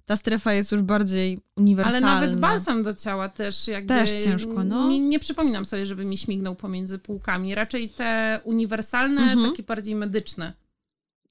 ta 0.05 0.17
strefa 0.17 0.53
jest 0.53 0.71
już 0.71 0.81
bardziej 0.81 1.39
uniwersalna. 1.55 2.11
Ale 2.11 2.21
nawet 2.21 2.39
balsam 2.39 2.83
do 2.83 2.93
ciała 2.93 3.29
też 3.29 3.67
jakby... 3.67 3.87
Też 3.87 4.23
ciężko, 4.23 4.63
no. 4.63 4.87
Nie, 4.87 4.99
nie 4.99 5.19
przypominam 5.19 5.65
sobie, 5.65 5.85
żeby 5.85 6.05
mi 6.05 6.17
śmignął 6.17 6.55
pomiędzy 6.55 6.99
półkami. 6.99 7.55
Raczej 7.55 7.89
te 7.89 8.39
uniwersalne, 8.43 9.21
mhm. 9.21 9.51
takie 9.51 9.63
bardziej 9.63 9.95
medyczne. 9.95 10.53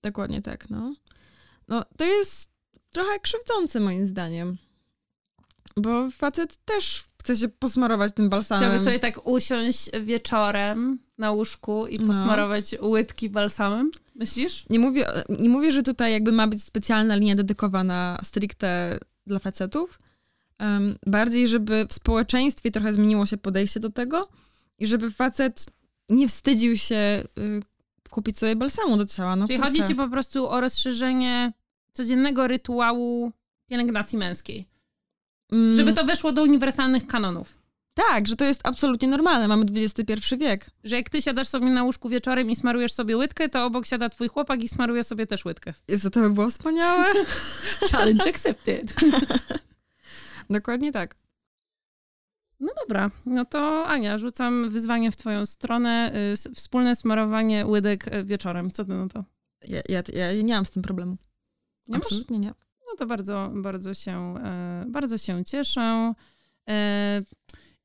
Dokładnie 0.03 0.43
tak, 0.43 0.71
no. 0.71 0.95
No, 1.69 1.85
to 1.97 2.05
jest 2.05 2.51
trochę 2.91 3.21
krzywdzące 3.21 3.81
moim 3.81 4.07
zdaniem. 4.07 4.57
Bo 5.77 6.11
facet 6.11 6.65
też 6.65 7.05
chce 7.25 7.37
się 7.37 7.49
posmarować 7.49 8.13
tym 8.13 8.29
balsamem. 8.29 8.65
Chciałby 8.65 8.85
sobie 8.85 8.99
tak 8.99 9.27
usiąść 9.27 9.91
wieczorem 10.01 10.99
na 11.19 11.33
łóżku 11.33 11.87
i 11.87 11.99
no. 11.99 12.07
posmarować 12.07 12.75
no. 12.81 12.89
łydki 12.89 13.31
balsamem? 13.31 13.91
Myślisz? 14.15 14.65
Nie 14.71 14.79
mówię, 14.79 15.07
nie 15.29 15.49
mówię, 15.49 15.73
że 15.73 15.83
tutaj 15.83 16.13
jakby 16.13 16.33
ma 16.33 16.47
być 16.47 16.63
specjalna 16.63 17.17
linia 17.17 17.35
dedykowana 17.35 18.19
stricte 18.23 18.99
dla 19.27 19.39
facetów. 19.39 19.99
Um, 20.61 20.99
bardziej, 21.07 21.49
żeby 21.49 21.87
w 21.89 21.93
społeczeństwie 21.93 22.71
trochę 22.71 22.93
zmieniło 22.93 23.27
się 23.27 23.37
podejście 23.37 23.81
do 23.81 23.91
tego 23.91 24.29
i 24.79 24.87
żeby 24.87 25.11
facet 25.11 25.67
nie 26.09 26.29
wstydził 26.29 26.77
się 26.77 27.25
y, 27.39 27.63
kupić 28.11 28.39
sobie 28.39 28.57
balsamu 28.57 28.97
do 28.97 29.05
ciała. 29.05 29.37
No, 29.37 29.47
Czyli 29.47 29.59
kurczę. 29.59 29.73
chodzi 29.73 29.89
ci 29.89 29.95
po 29.95 30.09
prostu 30.09 30.49
o 30.49 30.61
rozszerzenie 30.61 31.53
codziennego 31.93 32.47
rytuału 32.47 33.33
pielęgnacji 33.67 34.19
męskiej. 34.19 34.74
Mm. 35.53 35.75
Żeby 35.75 35.93
to 35.93 36.05
weszło 36.05 36.33
do 36.33 36.43
uniwersalnych 36.43 37.07
kanonów. 37.07 37.65
Tak, 37.95 38.29
że 38.29 38.37
to 38.37 38.45
jest 38.45 38.61
absolutnie 38.65 39.09
normalne. 39.09 39.49
Mamy 39.49 39.65
XXI 39.75 40.37
wiek. 40.37 40.71
Że 40.85 40.97
jak 40.97 41.11
ty 41.11 41.23
siadasz 41.23 41.49
sobie 41.49 41.67
na 41.67 41.85
łóżku 41.85 42.09
wieczorem 42.09 42.51
i 42.51 42.57
smarujesz 42.57 42.93
sobie 42.93 43.17
łydkę, 43.17 43.49
to 43.49 43.65
obok 43.65 43.87
siada 43.87 44.09
twój 44.09 44.29
chłopak 44.29 44.63
i 44.63 44.69
smaruje 44.69 45.05
sobie 45.05 45.27
też 45.27 45.45
łydkę. 45.45 45.75
Jezu, 45.89 46.11
to 46.11 46.21
by 46.21 46.31
było 46.31 46.49
wspaniałe. 46.49 47.05
Challenge 47.93 48.29
accepted. 48.29 48.95
Dokładnie 50.51 50.93
tak. 50.93 51.17
No 52.61 52.73
dobra, 52.81 53.11
no 53.27 53.45
to 53.45 53.87
Ania, 53.87 54.19
rzucam 54.19 54.71
wyzwanie 54.71 55.11
w 55.11 55.17
twoją 55.17 55.47
stronę. 55.47 56.13
Y, 56.33 56.55
wspólne 56.55 56.97
smarowanie 56.97 57.67
łydek 57.67 58.15
y, 58.15 58.25
wieczorem. 58.25 58.71
Co 58.71 58.85
ty 58.85 58.93
na 58.93 59.09
to? 59.09 59.25
Ja, 59.69 59.81
ja, 59.89 60.03
ja 60.15 60.43
nie 60.43 60.55
mam 60.55 60.67
z 60.67 60.71
tym 60.71 60.83
problemu. 60.83 61.17
Nie 61.89 61.97
Absolutnie 61.97 62.39
masz? 62.39 62.47
nie. 62.47 62.55
No 62.95 62.99
to 62.99 63.07
bardzo, 63.07 63.51
bardzo 63.55 63.95
się, 63.95 64.35
e, 64.45 64.85
bardzo 64.89 65.19
się 65.19 65.45
cieszę. 65.45 66.15
E, 66.69 67.23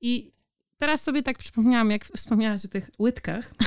I 0.02 0.32
teraz 0.78 1.04
sobie 1.04 1.24
tak 1.24 1.38
przypomniałam, 1.38 1.92
jak 1.92 2.06
wspomniałaś 2.06 2.66
o 2.66 2.68
tych 2.68 2.90
łydkach. 3.00 3.52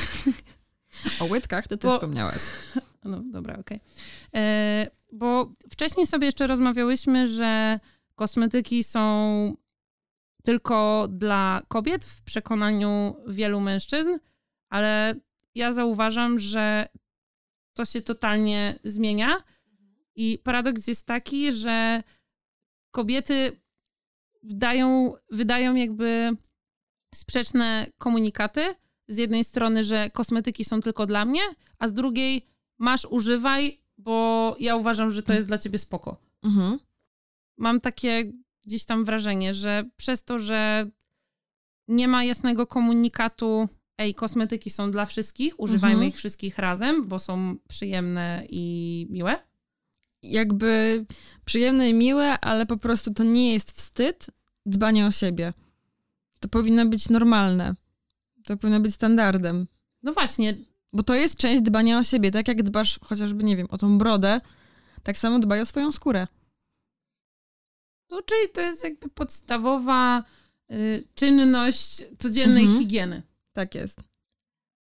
O 1.20 1.24
łydkach 1.24 1.68
to 1.68 1.76
ty 1.76 1.86
bo, 1.86 1.94
wspomniałaś. 1.94 2.40
No 3.04 3.22
dobra, 3.30 3.58
okej. 3.58 3.80
Okay. 3.80 4.40
E, 4.42 4.90
bo 5.12 5.52
wcześniej 5.70 6.06
sobie 6.06 6.26
jeszcze 6.26 6.46
rozmawiałyśmy, 6.46 7.28
że 7.28 7.80
kosmetyki 8.14 8.84
są 8.84 9.56
tylko 10.42 11.08
dla 11.10 11.62
kobiet 11.68 12.04
w 12.04 12.22
przekonaniu 12.22 13.16
wielu 13.26 13.60
mężczyzn, 13.60 14.10
ale 14.68 15.14
ja 15.54 15.72
zauważam, 15.72 16.38
że 16.38 16.88
to 17.74 17.84
się 17.84 18.02
totalnie 18.02 18.78
zmienia. 18.84 19.36
I 20.16 20.38
paradoks 20.38 20.86
jest 20.86 21.06
taki, 21.06 21.52
że 21.52 22.02
kobiety 22.90 23.60
wydają, 24.42 25.14
wydają 25.30 25.74
jakby 25.74 26.36
sprzeczne 27.14 27.86
komunikaty. 27.98 28.74
Z 29.08 29.18
jednej 29.18 29.44
strony, 29.44 29.84
że 29.84 30.10
kosmetyki 30.10 30.64
są 30.64 30.80
tylko 30.80 31.06
dla 31.06 31.24
mnie, 31.24 31.40
a 31.78 31.88
z 31.88 31.92
drugiej 31.92 32.46
masz, 32.78 33.04
używaj, 33.04 33.78
bo 33.98 34.56
ja 34.60 34.76
uważam, 34.76 35.10
że 35.10 35.22
to 35.22 35.32
jest 35.32 35.46
dla 35.46 35.58
ciebie 35.58 35.78
spoko. 35.78 36.16
Mhm. 36.42 36.78
Mam 37.58 37.80
takie 37.80 38.32
gdzieś 38.66 38.84
tam 38.84 39.04
wrażenie, 39.04 39.54
że 39.54 39.84
przez 39.96 40.24
to, 40.24 40.38
że 40.38 40.90
nie 41.88 42.08
ma 42.08 42.24
jasnego 42.24 42.66
komunikatu, 42.66 43.68
ej, 43.98 44.14
kosmetyki 44.14 44.70
są 44.70 44.90
dla 44.90 45.06
wszystkich, 45.06 45.60
używajmy 45.60 45.94
mhm. 45.94 46.08
ich 46.08 46.16
wszystkich 46.16 46.58
razem, 46.58 47.08
bo 47.08 47.18
są 47.18 47.56
przyjemne 47.68 48.46
i 48.50 49.06
miłe, 49.10 49.38
jakby 50.22 51.04
przyjemne 51.44 51.88
i 51.88 51.94
miłe, 51.94 52.40
ale 52.40 52.66
po 52.66 52.76
prostu 52.76 53.14
to 53.14 53.24
nie 53.24 53.52
jest 53.52 53.72
wstyd 53.72 54.26
dbanie 54.66 55.06
o 55.06 55.10
siebie. 55.10 55.52
To 56.40 56.48
powinno 56.48 56.86
być 56.86 57.08
normalne. 57.08 57.74
To 58.44 58.56
powinno 58.56 58.80
być 58.80 58.94
standardem. 58.94 59.66
No 60.02 60.12
właśnie. 60.12 60.56
Bo 60.92 61.02
to 61.02 61.14
jest 61.14 61.36
część 61.36 61.62
dbania 61.62 61.98
o 61.98 62.02
siebie. 62.02 62.30
Tak 62.30 62.48
jak 62.48 62.62
dbasz 62.62 63.00
chociażby, 63.04 63.44
nie 63.44 63.56
wiem, 63.56 63.66
o 63.70 63.78
tą 63.78 63.98
brodę, 63.98 64.40
tak 65.02 65.18
samo 65.18 65.38
dbaj 65.38 65.60
o 65.60 65.66
swoją 65.66 65.92
skórę. 65.92 66.26
To 68.06 68.22
czyli 68.22 68.52
to 68.54 68.60
jest 68.60 68.84
jakby 68.84 69.08
podstawowa 69.08 70.24
y, 70.72 71.08
czynność 71.14 72.04
codziennej 72.18 72.62
mhm. 72.62 72.80
higieny. 72.80 73.22
Tak 73.52 73.74
jest. 73.74 73.98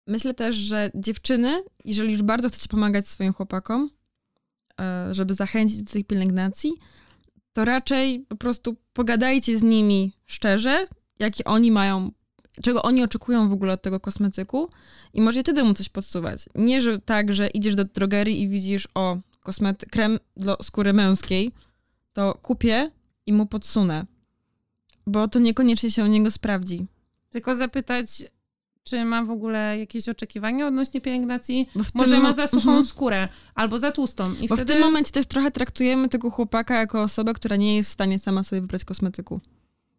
Myślę 0.08 0.34
też, 0.34 0.56
że 0.56 0.92
dziewczyny, 0.96 1.64
jeżeli 1.86 2.12
już 2.12 2.24
bardzo 2.24 2.50
chcecie 2.50 2.68
pomagać 2.70 3.08
swoim 3.08 3.34
chłopakom, 3.34 3.90
żeby 5.12 5.34
zachęcić 5.34 5.84
do 5.84 5.92
tej 5.92 6.06
pielęgnacji, 6.06 6.72
to 7.54 7.66
raczej 7.66 8.20
po 8.20 8.36
prostu 8.36 8.76
pogadajcie 8.94 9.58
z 9.58 9.64
nimi 9.64 10.14
szczerze, 10.26 10.86
jakie 11.20 11.44
oni 11.44 11.72
mają, 11.72 12.12
czego 12.62 12.82
oni 12.82 13.04
oczekują 13.04 13.50
w 13.50 13.54
ogóle 13.54 13.74
od 13.74 13.82
tego 13.82 14.00
kosmetyku 14.00 14.70
i 15.14 15.22
może 15.22 15.42
wtedy 15.42 15.64
mu 15.64 15.74
coś 15.74 15.90
podsuwać. 15.90 16.46
Nie, 16.56 16.82
że 16.82 17.00
tak, 17.00 17.34
że 17.34 17.48
idziesz 17.48 17.76
do 17.76 17.84
drogerii 17.84 18.42
i 18.42 18.50
widzisz, 18.50 18.88
o, 18.96 19.18
kosmety, 19.44 19.86
krem 19.86 20.20
do 20.38 20.58
skóry 20.62 20.94
męskiej, 20.94 21.52
to 22.14 22.34
kupię 22.42 22.92
i 23.26 23.34
mu 23.34 23.46
podsunę, 23.46 24.06
bo 25.08 25.28
to 25.28 25.40
niekoniecznie 25.40 25.92
się 25.92 26.04
u 26.04 26.08
niego 26.08 26.32
sprawdzi. 26.32 26.86
Tylko 27.32 27.56
zapytać, 27.56 28.26
czy 28.88 29.06
ma 29.06 29.24
w 29.24 29.30
ogóle 29.30 29.80
jakieś 29.80 30.10
oczekiwania 30.10 30.68
odnośnie 30.68 31.02
pielęgnacji? 31.02 31.70
Może 31.94 32.20
ma 32.20 32.34
za 32.34 32.48
suchą 32.48 32.70
mhm. 32.70 32.86
skórę 32.86 33.28
albo 33.56 33.80
za 33.80 33.92
tłustą. 33.92 34.34
I 34.34 34.48
bo 34.48 34.56
wtedy... 34.56 34.74
w 34.74 34.76
tym 34.76 34.86
momencie 34.86 35.12
też 35.12 35.26
trochę 35.26 35.52
traktujemy 35.52 36.10
tego 36.10 36.30
chłopaka 36.30 36.76
jako 36.76 37.02
osobę, 37.02 37.34
która 37.34 37.56
nie 37.56 37.76
jest 37.76 37.90
w 37.90 37.94
stanie 37.94 38.20
sama 38.20 38.44
sobie 38.44 38.62
wybrać 38.62 38.86
kosmetyku. 38.86 39.42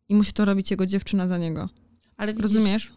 I 0.09 0.15
musi 0.15 0.33
to 0.33 0.45
robić 0.45 0.71
jego 0.71 0.87
dziewczyna 0.87 1.29
za 1.29 1.39
niego. 1.39 1.69
Ale 2.17 2.33
widzisz, 2.33 2.55
Rozumiesz? 2.55 2.93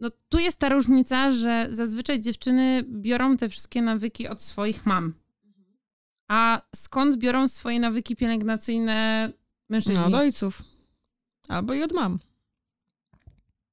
No 0.00 0.10
tu 0.28 0.38
jest 0.38 0.58
ta 0.58 0.68
różnica, 0.68 1.30
że 1.30 1.66
zazwyczaj 1.70 2.20
dziewczyny 2.20 2.84
biorą 2.88 3.36
te 3.36 3.48
wszystkie 3.48 3.82
nawyki 3.82 4.28
od 4.28 4.42
swoich 4.42 4.86
mam. 4.86 5.14
A 6.28 6.62
skąd 6.76 7.16
biorą 7.16 7.48
swoje 7.48 7.80
nawyki 7.80 8.16
pielęgnacyjne 8.16 9.28
mężczyźni? 9.68 10.00
No, 10.00 10.06
od 10.06 10.14
ojców. 10.14 10.62
Albo 11.48 11.74
i 11.74 11.82
od 11.82 11.92
mam. 11.92 12.18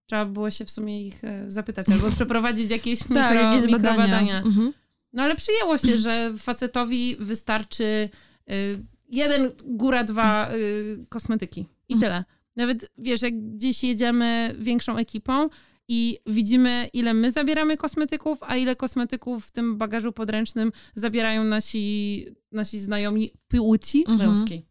Trzeba 0.09 0.25
było 0.25 0.51
się 0.51 0.65
w 0.65 0.69
sumie 0.69 1.05
ich 1.07 1.23
e, 1.23 1.49
zapytać 1.49 1.89
albo 1.89 2.11
przeprowadzić 2.15 2.71
jakieś, 2.71 2.99
tak, 2.99 3.09
mikro, 3.09 3.33
jakieś 3.33 3.65
mikro 3.65 3.93
badania. 3.93 4.37
Mhm. 4.37 4.73
No 5.13 5.23
ale 5.23 5.35
przyjęło 5.35 5.77
się, 5.77 5.97
że 5.97 6.33
facetowi 6.37 7.15
wystarczy 7.19 8.09
y, 8.51 8.85
jeden, 9.09 9.51
góra 9.65 10.03
dwa 10.03 10.51
y, 10.53 11.05
kosmetyki 11.09 11.65
i 11.89 11.93
mhm. 11.93 11.99
tyle. 11.99 12.23
Nawet 12.55 12.91
wiesz, 12.97 13.21
jak 13.21 13.49
gdzieś 13.53 13.83
jedziemy 13.83 14.55
większą 14.59 14.97
ekipą 14.97 15.49
i 15.87 16.19
widzimy, 16.25 16.89
ile 16.93 17.13
my 17.13 17.31
zabieramy 17.31 17.77
kosmetyków, 17.77 18.37
a 18.41 18.55
ile 18.55 18.75
kosmetyków 18.75 19.45
w 19.45 19.51
tym 19.51 19.77
bagażu 19.77 20.11
podręcznym 20.11 20.71
zabierają 20.95 21.43
nasi, 21.43 22.25
nasi 22.51 22.79
znajomi 22.79 23.33
płci 23.47 24.05
mhm. 24.07 24.29
męskiej. 24.29 24.65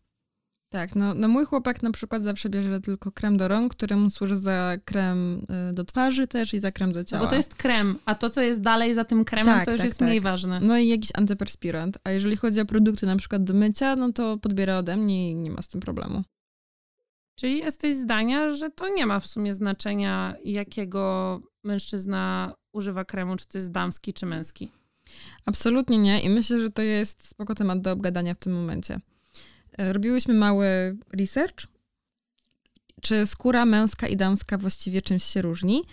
Tak, 0.70 0.96
no, 0.96 1.14
no 1.14 1.28
mój 1.28 1.44
chłopak 1.44 1.82
na 1.82 1.90
przykład 1.90 2.22
zawsze 2.22 2.48
bierze 2.48 2.80
tylko 2.80 3.12
krem 3.12 3.36
do 3.36 3.48
rąk, 3.48 3.74
który 3.74 3.96
mu 3.96 4.10
służy 4.10 4.36
za 4.36 4.76
krem 4.84 5.46
y, 5.70 5.72
do 5.72 5.84
twarzy 5.84 6.26
też 6.26 6.54
i 6.54 6.58
za 6.58 6.72
krem 6.72 6.92
do 6.92 7.04
ciała. 7.04 7.22
No 7.22 7.26
bo 7.26 7.30
to 7.30 7.36
jest 7.36 7.54
krem, 7.54 7.98
a 8.04 8.14
to, 8.14 8.30
co 8.30 8.42
jest 8.42 8.60
dalej 8.60 8.94
za 8.94 9.04
tym 9.04 9.24
kremem, 9.24 9.54
tak, 9.54 9.64
to 9.64 9.70
już 9.70 9.78
tak, 9.78 9.84
jest 9.84 9.98
tak. 9.98 10.08
mniej 10.08 10.20
ważne. 10.20 10.60
No 10.60 10.78
i 10.78 10.88
jakiś 10.88 11.10
antyperspirant. 11.14 11.98
A 12.04 12.10
jeżeli 12.10 12.36
chodzi 12.36 12.60
o 12.60 12.66
produkty 12.66 13.06
na 13.06 13.16
przykład 13.16 13.44
do 13.44 13.54
mycia, 13.54 13.96
no 13.96 14.12
to 14.12 14.38
podbiera 14.38 14.78
ode 14.78 14.96
mnie 14.96 15.30
i 15.30 15.34
nie 15.34 15.50
ma 15.50 15.62
z 15.62 15.68
tym 15.68 15.80
problemu. 15.80 16.22
Czyli 17.38 17.58
jesteś 17.58 17.94
zdania, 17.94 18.50
że 18.50 18.70
to 18.70 18.88
nie 18.88 19.06
ma 19.06 19.20
w 19.20 19.26
sumie 19.26 19.54
znaczenia, 19.54 20.34
jakiego 20.44 21.40
mężczyzna 21.64 22.54
używa 22.72 23.04
kremu, 23.04 23.36
czy 23.36 23.46
to 23.46 23.58
jest 23.58 23.72
damski, 23.72 24.14
czy 24.14 24.26
męski. 24.26 24.72
Absolutnie 25.44 25.98
nie 25.98 26.20
i 26.20 26.30
myślę, 26.30 26.58
że 26.58 26.70
to 26.70 26.82
jest 26.82 27.28
spoko 27.28 27.54
temat 27.54 27.80
do 27.80 27.92
obgadania 27.92 28.34
w 28.34 28.38
tym 28.38 28.52
momencie. 28.52 29.00
E, 29.78 29.92
robiłyśmy 29.92 30.34
mały 30.34 30.96
research, 31.12 31.66
czy 33.00 33.26
skóra 33.26 33.64
męska 33.66 34.06
i 34.06 34.16
damska 34.16 34.58
właściwie 34.58 35.02
czymś 35.02 35.24
się 35.24 35.42
różni. 35.42 35.84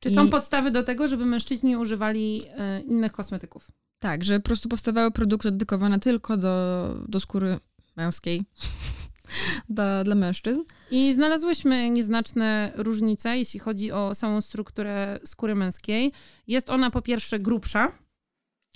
Czy 0.00 0.08
I... 0.08 0.14
są 0.14 0.30
podstawy 0.30 0.70
do 0.70 0.82
tego, 0.82 1.08
żeby 1.08 1.24
mężczyźni 1.26 1.76
używali 1.76 2.42
y, 2.78 2.82
innych 2.82 3.12
kosmetyków? 3.12 3.70
Tak, 3.98 4.24
że 4.24 4.40
po 4.40 4.46
prostu 4.46 4.68
powstawały 4.68 5.10
produkty 5.10 5.50
dedykowane 5.50 5.98
tylko 5.98 6.36
do, 6.36 6.96
do 7.08 7.20
skóry 7.20 7.58
męskiej. 7.96 8.42
dla, 9.68 10.04
dla 10.04 10.14
mężczyzn. 10.14 10.60
I 10.90 11.12
znalazłyśmy 11.12 11.90
nieznaczne 11.90 12.72
różnice, 12.76 13.38
jeśli 13.38 13.60
chodzi 13.60 13.92
o 13.92 14.14
samą 14.14 14.40
strukturę 14.40 15.20
skóry 15.24 15.54
męskiej. 15.54 16.12
Jest 16.46 16.70
ona 16.70 16.90
po 16.90 17.02
pierwsze 17.02 17.38
grubsza. 17.38 17.92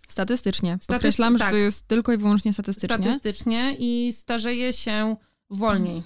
Statystycznie. 0.09 0.79
Podkreślam, 0.87 1.39
tak. 1.39 1.49
że 1.49 1.53
to 1.53 1.57
jest 1.57 1.89
tylko 1.89 2.13
i 2.13 2.17
wyłącznie 2.17 2.53
statystycznie. 2.53 2.97
Statystycznie 2.97 3.77
i 3.79 4.13
starzeje 4.13 4.73
się 4.73 5.17
wolniej. 5.51 6.03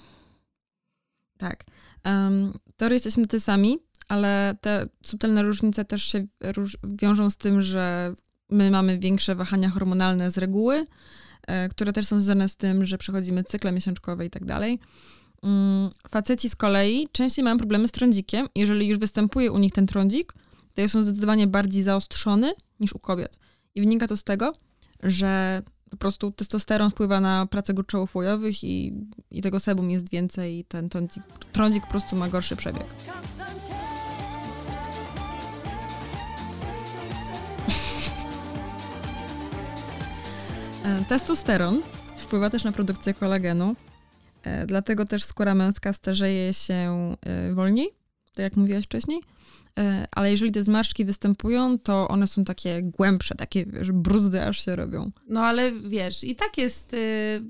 Tak. 1.37 1.63
Um, 2.05 2.53
jesteśmy 2.91 3.25
ty 3.25 3.39
sami, 3.39 3.77
ale 4.07 4.57
te 4.61 4.89
subtelne 5.05 5.43
różnice 5.43 5.85
też 5.85 6.03
się 6.03 6.27
róż 6.43 6.77
wiążą 6.83 7.29
z 7.29 7.37
tym, 7.37 7.61
że 7.61 8.13
my 8.49 8.71
mamy 8.71 8.99
większe 8.99 9.35
wahania 9.35 9.69
hormonalne 9.69 10.31
z 10.31 10.37
reguły, 10.37 10.85
E, 11.49 11.69
które 11.69 11.93
też 11.93 12.07
są 12.07 12.19
związane 12.19 12.49
z 12.49 12.55
tym, 12.55 12.85
że 12.85 12.97
przechodzimy 12.97 13.43
cykle 13.43 13.71
miesiączkowe 13.71 14.25
i 14.25 14.29
tak 14.29 14.45
dalej. 14.45 14.79
Mm, 15.43 15.89
faceci 16.07 16.49
z 16.49 16.55
kolei 16.55 17.07
częściej 17.11 17.43
mają 17.43 17.57
problemy 17.57 17.87
z 17.87 17.91
trądzikiem. 17.91 18.47
Jeżeli 18.55 18.87
już 18.87 18.97
występuje 18.97 19.51
u 19.51 19.57
nich 19.57 19.71
ten 19.71 19.87
trądzik, 19.87 20.33
to 20.75 20.81
jest 20.81 20.95
on 20.95 21.03
zdecydowanie 21.03 21.47
bardziej 21.47 21.83
zaostrzony 21.83 22.53
niż 22.79 22.93
u 22.93 22.99
kobiet. 22.99 23.39
I 23.75 23.79
wynika 23.79 24.07
to 24.07 24.17
z 24.17 24.23
tego, 24.23 24.53
że 25.03 25.61
po 25.89 25.97
prostu 25.97 26.31
testosteron 26.31 26.91
wpływa 26.91 27.19
na 27.19 27.45
pracę 27.45 27.73
gruczołów 27.73 28.15
łojowych 28.15 28.63
i, 28.63 28.93
i 29.31 29.41
tego 29.41 29.59
sebum 29.59 29.89
jest 29.91 30.09
więcej 30.09 30.59
i 30.59 30.63
ten 30.63 30.89
trądzik, 30.89 31.23
trądzik 31.51 31.83
po 31.83 31.89
prostu 31.89 32.15
ma 32.15 32.29
gorszy 32.29 32.55
przebieg. 32.55 32.87
E, 40.83 41.05
testosteron 41.05 41.81
wpływa 42.17 42.49
też 42.49 42.63
na 42.63 42.71
produkcję 42.71 43.13
kolagenu, 43.13 43.75
e, 44.43 44.65
dlatego 44.65 45.05
też 45.05 45.23
skóra 45.23 45.55
męska 45.55 45.93
starzeje 45.93 46.53
się 46.53 47.15
e, 47.21 47.53
wolniej, 47.53 47.89
tak 48.35 48.43
jak 48.43 48.55
mówiłaś 48.57 48.85
wcześniej. 48.85 49.21
Ale 50.11 50.31
jeżeli 50.31 50.51
te 50.51 50.63
zmarszczki 50.63 51.05
występują, 51.05 51.79
to 51.79 52.07
one 52.07 52.27
są 52.27 52.43
takie 52.43 52.81
głębsze, 52.81 53.35
takie 53.35 53.65
wiesz, 53.65 53.91
bruzdy 53.91 54.43
aż 54.43 54.65
się 54.65 54.75
robią. 54.75 55.11
No 55.27 55.41
ale 55.41 55.71
wiesz, 55.71 56.23
i 56.23 56.35
tak 56.35 56.57
jest 56.57 56.93
y, 56.93 57.41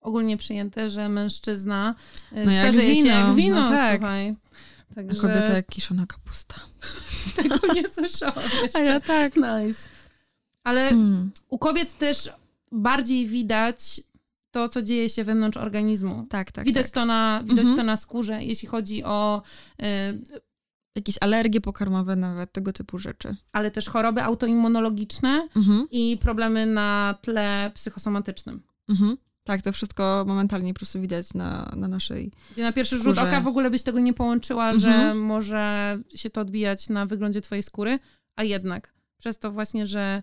ogólnie 0.00 0.36
przyjęte, 0.36 0.90
że 0.90 1.08
mężczyzna 1.08 1.94
y, 2.32 2.44
no 2.44 2.50
starzeje 2.50 2.94
jak 2.94 3.06
się 3.06 3.08
jak 3.08 3.34
wino, 3.34 3.60
no 3.60 3.68
tak. 3.68 3.98
słuchaj. 3.98 4.36
Także... 4.94 5.18
A 5.18 5.22
kobieta 5.22 5.52
jak 5.52 5.66
kiszona 5.66 6.06
kapusta. 6.06 6.54
Tego 7.36 7.74
nie 7.74 7.88
słyszałam 7.88 8.44
jeszcze. 8.62 8.78
A 8.78 8.82
ja 8.82 9.00
tak. 9.00 9.36
Nice. 9.36 9.88
Ale 10.64 10.88
hmm. 10.88 11.30
u 11.48 11.58
kobiet 11.58 11.98
też 11.98 12.30
bardziej 12.72 13.26
widać 13.26 14.00
to, 14.50 14.68
co 14.68 14.82
dzieje 14.82 15.10
się 15.10 15.24
wewnątrz 15.24 15.56
organizmu. 15.56 16.26
Tak, 16.28 16.52
tak. 16.52 16.64
Widać, 16.64 16.86
tak. 16.86 16.94
To, 16.94 17.06
na, 17.06 17.40
widać 17.44 17.58
mhm. 17.58 17.76
to 17.76 17.82
na 17.82 17.96
skórze, 17.96 18.44
jeśli 18.44 18.68
chodzi 18.68 19.04
o. 19.04 19.42
Y, 19.82 19.84
Jakieś 20.96 21.16
alergie 21.20 21.60
pokarmowe, 21.60 22.16
nawet 22.16 22.52
tego 22.52 22.72
typu 22.72 22.98
rzeczy. 22.98 23.36
Ale 23.52 23.70
też 23.70 23.88
choroby 23.88 24.22
autoimmunologiczne 24.22 25.48
mhm. 25.56 25.88
i 25.90 26.18
problemy 26.20 26.66
na 26.66 27.18
tle 27.22 27.70
psychosomatycznym. 27.74 28.62
Mhm. 28.88 29.16
Tak, 29.44 29.62
to 29.62 29.72
wszystko 29.72 30.24
momentalnie 30.26 30.74
po 30.74 30.78
prostu 30.78 31.00
widać 31.00 31.34
na, 31.34 31.72
na 31.76 31.88
naszej. 31.88 32.32
Gdzie 32.52 32.62
na 32.62 32.72
pierwszy 32.72 32.98
skórze. 32.98 33.20
rzut 33.20 33.28
oka 33.28 33.40
w 33.40 33.46
ogóle 33.46 33.70
byś 33.70 33.82
tego 33.82 33.98
nie 33.98 34.14
połączyła, 34.14 34.74
że 34.74 34.88
mhm. 34.88 35.18
może 35.18 35.98
się 36.14 36.30
to 36.30 36.40
odbijać 36.40 36.88
na 36.88 37.06
wyglądzie 37.06 37.40
twojej 37.40 37.62
skóry, 37.62 37.98
a 38.36 38.44
jednak 38.44 38.94
przez 39.18 39.38
to 39.38 39.52
właśnie, 39.52 39.86
że 39.86 40.22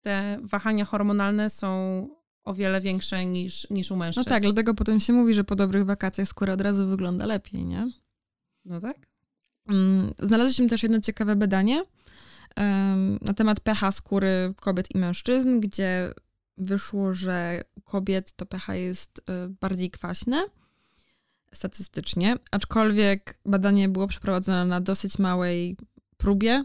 te 0.00 0.38
wahania 0.42 0.84
hormonalne 0.84 1.50
są 1.50 2.08
o 2.44 2.54
wiele 2.54 2.80
większe 2.80 3.26
niż, 3.26 3.70
niż 3.70 3.90
u 3.90 3.96
mężczyzn. 3.96 4.30
No 4.30 4.34
tak, 4.34 4.42
dlatego 4.42 4.74
potem 4.74 5.00
się 5.00 5.12
mówi, 5.12 5.34
że 5.34 5.44
po 5.44 5.56
dobrych 5.56 5.86
wakacjach 5.86 6.28
skóra 6.28 6.52
od 6.52 6.60
razu 6.60 6.88
wygląda 6.88 7.26
lepiej, 7.26 7.64
nie? 7.64 7.92
No 8.64 8.80
tak. 8.80 9.11
Mm, 9.68 10.14
znalazliśmy 10.18 10.68
też 10.68 10.82
jedno 10.82 11.00
ciekawe 11.00 11.36
badanie 11.36 11.84
na 13.20 13.34
temat 13.34 13.60
pH 13.60 13.92
skóry 13.92 14.54
kobiet 14.56 14.94
i 14.94 14.98
mężczyzn, 14.98 15.60
gdzie 15.60 16.12
wyszło, 16.58 17.14
że 17.14 17.62
u 17.74 17.80
kobiet 17.80 18.32
to 18.32 18.46
pH 18.46 18.74
jest 18.74 19.18
y, 19.18 19.22
bardziej 19.60 19.90
kwaśne 19.90 20.42
statystycznie, 21.54 22.36
aczkolwiek 22.50 23.38
badanie 23.44 23.88
było 23.88 24.08
przeprowadzone 24.08 24.64
na 24.64 24.80
dosyć 24.80 25.18
małej 25.18 25.76
próbie, 26.16 26.64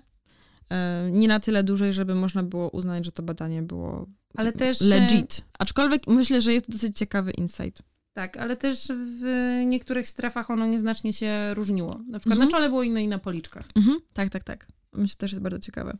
E, 0.69 1.09
nie 1.11 1.27
na 1.27 1.39
tyle 1.39 1.63
dużej, 1.63 1.93
żeby 1.93 2.15
można 2.15 2.43
było 2.43 2.69
uznać, 2.69 3.05
że 3.05 3.11
to 3.11 3.23
badanie 3.23 3.61
było 3.61 4.07
ale 4.35 4.53
też, 4.53 4.81
legit. 4.81 5.41
Aczkolwiek 5.59 6.07
myślę, 6.07 6.41
że 6.41 6.53
jest 6.53 6.65
to 6.65 6.71
dosyć 6.71 6.97
ciekawy 6.97 7.31
insight. 7.31 7.81
Tak, 8.17 8.37
ale 8.37 8.55
też 8.55 8.87
w 9.21 9.23
niektórych 9.65 10.07
strefach 10.07 10.51
ono 10.51 10.67
nieznacznie 10.67 11.13
się 11.13 11.53
różniło. 11.53 11.99
Na 12.07 12.19
przykład 12.19 12.37
mhm. 12.37 12.39
na 12.39 12.47
czole 12.47 12.69
było 12.69 12.83
inne 12.83 13.03
i 13.03 13.07
na 13.07 13.19
policzkach. 13.19 13.65
Mhm. 13.75 13.99
Tak, 14.13 14.29
tak, 14.29 14.43
tak. 14.43 14.67
Myślę, 14.93 15.07
że 15.07 15.15
też 15.15 15.31
jest 15.31 15.43
bardzo 15.43 15.59
ciekawe. 15.59 15.97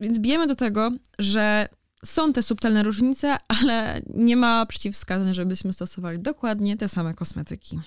Więc 0.00 0.18
bijemy 0.18 0.46
do 0.46 0.54
tego, 0.54 0.90
że 1.18 1.68
są 2.04 2.32
te 2.32 2.42
subtelne 2.42 2.82
różnice, 2.82 3.36
ale 3.48 4.02
nie 4.14 4.36
ma 4.36 4.66
przeciwwskazań, 4.66 5.34
żebyśmy 5.34 5.72
stosowali 5.72 6.18
dokładnie 6.18 6.76
te 6.76 6.88
same 6.88 7.14
kosmetyki. 7.14 7.80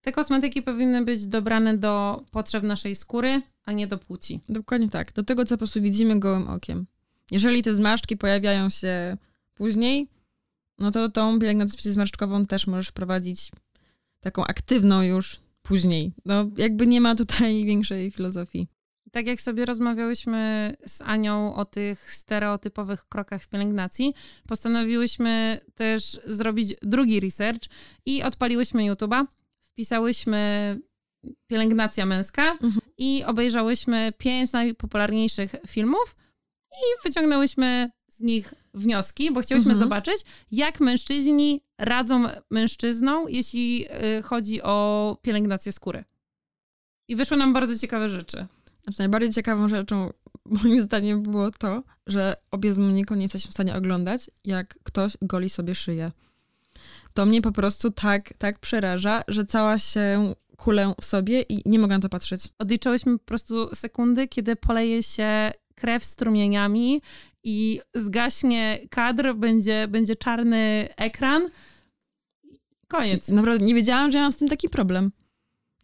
Te 0.00 0.12
kosmetyki 0.12 0.62
powinny 0.62 1.04
być 1.04 1.26
dobrane 1.26 1.78
do 1.78 2.24
potrzeb 2.30 2.64
naszej 2.64 2.94
skóry, 2.94 3.42
a 3.64 3.72
nie 3.72 3.86
do 3.86 3.98
płci. 3.98 4.40
Dokładnie 4.48 4.88
tak. 4.88 5.12
Do 5.12 5.22
tego, 5.22 5.44
co 5.44 5.54
po 5.54 5.58
prostu 5.58 5.82
widzimy 5.82 6.20
gołym 6.20 6.48
okiem. 6.48 6.86
Jeżeli 7.30 7.62
te 7.62 7.74
zmarszczki 7.74 8.16
pojawiają 8.16 8.70
się 8.70 9.16
później, 9.54 10.08
no 10.80 10.90
to 10.90 11.08
tą 11.08 11.38
pielęgnację 11.38 11.76
przeciwzmarszczkową 11.76 12.46
też 12.46 12.66
możesz 12.66 12.92
prowadzić 12.92 13.50
taką 14.20 14.44
aktywną 14.44 15.02
już 15.02 15.40
później. 15.62 16.12
No 16.24 16.50
jakby 16.56 16.86
nie 16.86 17.00
ma 17.00 17.14
tutaj 17.14 17.64
większej 17.70 18.10
filozofii. 18.10 18.68
tak 19.12 19.26
jak 19.26 19.40
sobie 19.40 19.64
rozmawiałyśmy 19.64 20.74
z 20.86 21.02
Anią 21.02 21.54
o 21.54 21.64
tych 21.64 22.14
stereotypowych 22.14 23.08
krokach 23.08 23.42
w 23.42 23.48
pielęgnacji, 23.48 24.14
postanowiłyśmy 24.48 25.60
też 25.74 26.20
zrobić 26.26 26.74
drugi 26.82 27.20
research 27.20 27.62
i 28.06 28.22
odpaliłyśmy 28.22 28.82
YouTube'a, 28.82 29.24
wpisałyśmy 29.62 30.78
pielęgnacja 31.46 32.06
męska 32.06 32.52
mhm. 32.52 32.80
i 32.98 33.24
obejrzałyśmy 33.24 34.12
pięć 34.18 34.52
najpopularniejszych 34.52 35.54
filmów 35.66 36.16
i 36.72 37.08
wyciągnęłyśmy 37.08 37.90
z 38.20 38.22
nich 38.22 38.54
wnioski, 38.74 39.32
bo 39.32 39.40
chciałyśmy 39.40 39.72
mhm. 39.72 39.78
zobaczyć, 39.78 40.24
jak 40.52 40.80
mężczyźni 40.80 41.60
radzą 41.78 42.26
mężczyznom, 42.50 43.24
jeśli 43.28 43.86
y, 44.18 44.22
chodzi 44.22 44.62
o 44.62 45.16
pielęgnację 45.22 45.72
skóry. 45.72 46.04
I 47.08 47.16
wyszły 47.16 47.36
nam 47.36 47.52
bardzo 47.52 47.78
ciekawe 47.78 48.08
rzeczy. 48.08 48.46
Znaczy, 48.84 48.98
najbardziej 48.98 49.32
ciekawą 49.32 49.68
rzeczą 49.68 50.10
moim 50.44 50.82
zdaniem 50.82 51.22
było 51.22 51.50
to, 51.50 51.82
że 52.06 52.34
obie 52.50 52.74
z 52.74 52.78
Moniką 52.78 53.14
nie 53.14 53.22
jesteśmy 53.22 53.50
w 53.50 53.54
stanie 53.54 53.74
oglądać, 53.74 54.30
jak 54.44 54.78
ktoś 54.82 55.12
goli 55.22 55.50
sobie 55.50 55.74
szyję. 55.74 56.12
To 57.14 57.26
mnie 57.26 57.42
po 57.42 57.52
prostu 57.52 57.90
tak, 57.90 58.32
tak 58.38 58.58
przeraża, 58.58 59.22
że 59.28 59.44
cała 59.44 59.78
się 59.78 60.34
kulę 60.56 60.94
w 61.00 61.04
sobie 61.04 61.42
i 61.42 61.62
nie 61.66 61.78
mogę 61.78 61.94
na 61.94 62.00
to 62.00 62.08
patrzeć. 62.08 62.48
Odliczałyśmy 62.58 63.18
po 63.18 63.24
prostu 63.24 63.74
sekundy, 63.74 64.28
kiedy 64.28 64.56
poleje 64.56 65.02
się 65.02 65.50
krew 65.80 66.04
strumieniami 66.04 67.02
i 67.44 67.80
zgaśnie 67.94 68.78
kadr, 68.90 69.34
będzie, 69.34 69.88
będzie 69.88 70.16
czarny 70.16 70.88
ekran. 70.96 71.48
Koniec. 72.88 73.28
I 73.28 73.34
naprawdę 73.34 73.64
nie 73.66 73.74
wiedziałam, 73.74 74.12
że 74.12 74.18
ja 74.18 74.24
mam 74.24 74.32
z 74.32 74.36
tym 74.36 74.48
taki 74.48 74.68
problem. 74.68 75.12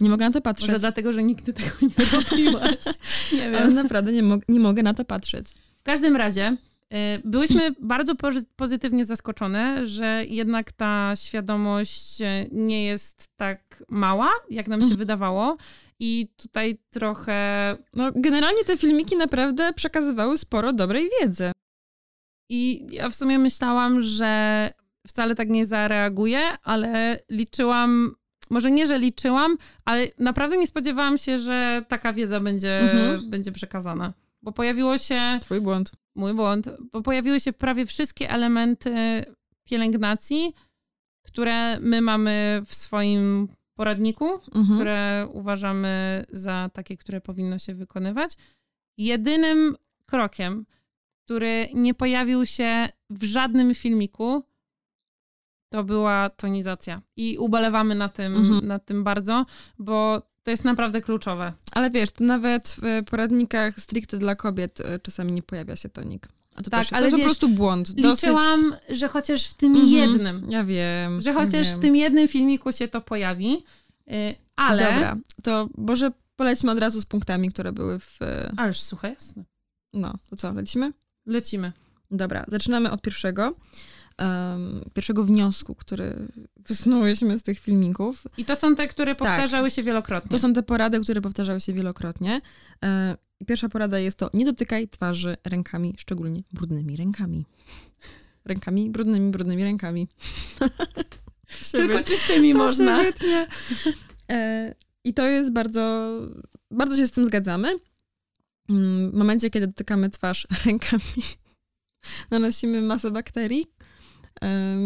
Nie 0.01 0.09
mogę 0.09 0.25
na 0.25 0.31
to 0.31 0.41
patrzeć. 0.41 0.69
Może 0.69 0.79
dlatego, 0.79 1.13
że 1.13 1.23
nigdy 1.23 1.53
tego 1.53 1.71
nie 1.83 2.05
robiłaś. 2.21 2.85
nie 3.33 3.51
wiem. 3.51 3.55
Ale 3.55 3.71
naprawdę 3.71 4.13
nie, 4.13 4.23
mo 4.23 4.39
nie 4.49 4.61
mogę 4.61 4.83
na 4.83 4.95
to 4.95 5.05
patrzeć. 5.05 5.47
W 5.81 5.83
każdym 5.83 6.17
razie 6.17 6.57
y, 6.93 6.97
byłyśmy 7.25 7.75
bardzo 7.81 8.15
pozytywnie 8.57 9.05
zaskoczone, 9.05 9.87
że 9.87 10.25
jednak 10.29 10.73
ta 10.73 11.13
świadomość 11.17 12.21
y, 12.21 12.25
nie 12.53 12.85
jest 12.85 13.29
tak 13.37 13.85
mała, 13.89 14.31
jak 14.51 14.69
nam 14.69 14.81
się 14.81 14.85
mhm. 14.85 14.99
wydawało. 14.99 15.57
I 16.01 16.29
tutaj 16.37 16.79
trochę. 16.91 17.77
No, 17.93 18.11
generalnie 18.15 18.65
te 18.65 18.77
filmiki 18.77 19.17
naprawdę 19.17 19.73
przekazywały 19.73 20.39
sporo 20.39 20.73
dobrej 20.73 21.09
wiedzy. 21.21 21.53
I 22.51 22.87
ja 22.91 23.09
w 23.09 23.15
sumie 23.15 23.39
myślałam, 23.39 24.03
że 24.03 24.71
wcale 25.07 25.35
tak 25.35 25.49
nie 25.49 25.67
zareaguję, 25.67 26.41
ale 26.63 27.19
liczyłam 27.31 28.15
może 28.51 28.71
nie, 28.71 28.87
że 28.87 28.99
liczyłam, 28.99 29.57
ale 29.85 30.07
naprawdę 30.19 30.57
nie 30.57 30.67
spodziewałam 30.67 31.19
się, 31.19 31.39
że 31.39 31.85
taka 31.89 32.13
wiedza 32.13 32.41
będzie, 32.41 32.81
mhm. 32.81 33.31
będzie 33.31 33.53
przekazana. 33.53 34.13
Bo 34.43 34.53
pojawiło 34.53 34.99
się. 34.99 35.39
Twój 35.41 35.61
błąd. 35.61 35.93
Mój 36.15 36.35
błąd. 36.35 36.71
Bo 36.93 37.03
pojawiły 37.03 37.41
się 37.41 37.53
prawie 37.53 37.87
wszystkie 37.87 38.31
elementy 38.31 39.25
pielęgnacji, 39.65 40.53
które 41.23 41.81
my 41.81 42.01
mamy 42.01 42.63
w 42.67 42.75
swoim 42.75 43.49
poradniku, 43.77 44.35
mhm. 44.55 44.75
które 44.75 45.29
uważamy 45.33 46.25
za 46.31 46.71
takie, 46.73 46.97
które 46.97 47.21
powinno 47.21 47.59
się 47.59 47.75
wykonywać. 47.75 48.35
Jedynym 48.99 49.77
krokiem, 50.07 50.67
który 51.25 51.69
nie 51.75 51.95
pojawił 51.95 52.47
się 52.47 52.89
w 53.11 53.25
żadnym 53.25 53.75
filmiku, 53.75 54.43
to 55.73 55.85
była 55.85 56.31
tonizacja. 56.31 57.03
I 57.17 57.39
ubolewamy 57.39 57.95
na 57.95 58.09
tym, 58.09 58.37
mhm. 58.37 58.67
na 58.67 58.79
tym 58.79 59.05
bardzo, 59.05 59.47
bo 59.79 60.23
to 60.43 60.51
jest 60.51 60.65
naprawdę 60.65 61.01
kluczowe. 61.01 61.53
Ale 61.73 61.91
wiesz, 61.91 62.13
to 62.13 62.25
nawet 62.25 62.77
w 62.83 63.05
poradnikach 63.05 63.81
stricte 63.81 64.19
dla 64.19 64.35
kobiet 64.35 64.81
e, 64.81 64.99
czasami 64.99 65.33
nie 65.33 65.43
pojawia 65.43 65.77
się 65.77 65.89
tonik. 65.89 66.29
A 66.57 66.63
to 66.63 66.71
tak, 66.71 66.81
też, 66.81 66.93
ale 66.93 67.01
to 67.01 67.05
jest 67.05 67.17
wiesz, 67.17 67.25
po 67.25 67.27
prostu 67.27 67.49
błąd. 67.49 67.97
Liczyłam, 67.97 68.71
Dosyć... 68.71 68.99
że 68.99 69.09
chociaż 69.09 69.47
w 69.47 69.55
tym 69.55 69.77
mhm. 69.77 69.93
jednym. 69.93 70.47
Ja 70.51 70.65
wiem. 70.65 71.21
Że 71.21 71.33
chociaż 71.33 71.67
wiem. 71.67 71.77
w 71.77 71.79
tym 71.79 71.97
jednym 71.97 72.29
filmiku 72.29 72.73
się 72.73 72.89
to 72.89 73.01
pojawi. 73.01 73.65
Y, 74.13 74.35
ale. 74.57 74.93
Dobra, 74.93 75.17
to 75.43 75.69
może 75.79 76.13
polećmy 76.37 76.71
od 76.71 76.79
razu 76.79 77.01
z 77.01 77.05
punktami, 77.05 77.49
które 77.49 77.73
były 77.73 77.99
w. 77.99 78.19
Ależ 78.57 78.83
słuchaj, 78.83 79.13
jasne. 79.13 79.45
No, 79.93 80.15
to 80.31 80.37
co, 80.37 80.53
lecimy? 80.53 80.93
Lecimy. 81.27 81.73
Dobra, 82.11 82.45
zaczynamy 82.49 82.91
od 82.91 83.03
pierwszego 83.03 83.55
um, 84.19 84.91
pierwszego 84.95 85.25
wniosku, 85.25 85.75
który 85.75 86.29
wysnułyśmy 86.57 87.39
z 87.39 87.43
tych 87.43 87.59
filmików. 87.59 88.27
I 88.39 88.45
to 88.45 88.57
są 88.57 88.75
te, 88.75 88.89
które 88.89 89.15
tak. 89.15 89.19
powtarzały 89.19 89.69
tak. 89.69 89.77
się 89.77 89.83
wielokrotnie. 89.83 90.31
To 90.31 90.39
są 90.39 90.53
te 90.53 90.63
porady, 90.63 91.01
które 91.01 91.21
powtarzały 91.21 91.61
się 91.61 91.73
wielokrotnie. 91.73 92.41
E, 92.85 93.17
I 93.41 93.45
pierwsza 93.45 93.69
porada 93.69 93.99
jest 93.99 94.19
to, 94.19 94.31
nie 94.35 94.45
dotykaj 94.45 94.89
twarzy 94.89 95.37
rękami, 95.45 95.95
szczególnie 95.99 96.43
brudnymi 96.53 96.97
rękami. 96.97 97.47
Rękami, 98.45 98.91
brudnymi, 98.91 99.31
brudnymi 99.31 99.65
rękami. 99.65 100.09
Tylko 101.73 102.05
czystymi 102.05 102.53
to 102.53 102.59
można. 102.59 103.05
E, 104.33 104.75
I 105.05 105.15
to 105.15 105.27
jest 105.27 105.53
bardzo, 105.53 106.13
bardzo 106.71 106.97
się 106.97 107.07
z 107.07 107.11
tym 107.11 107.25
zgadzamy. 107.25 107.79
Mm, 108.69 109.11
w 109.11 109.15
momencie, 109.15 109.51
kiedy 109.51 109.67
dotykamy 109.67 110.11
twarz 110.11 110.47
rękami, 110.67 111.23
nanosimy 112.31 112.83
masę 112.83 113.11
bakterii, 113.11 113.67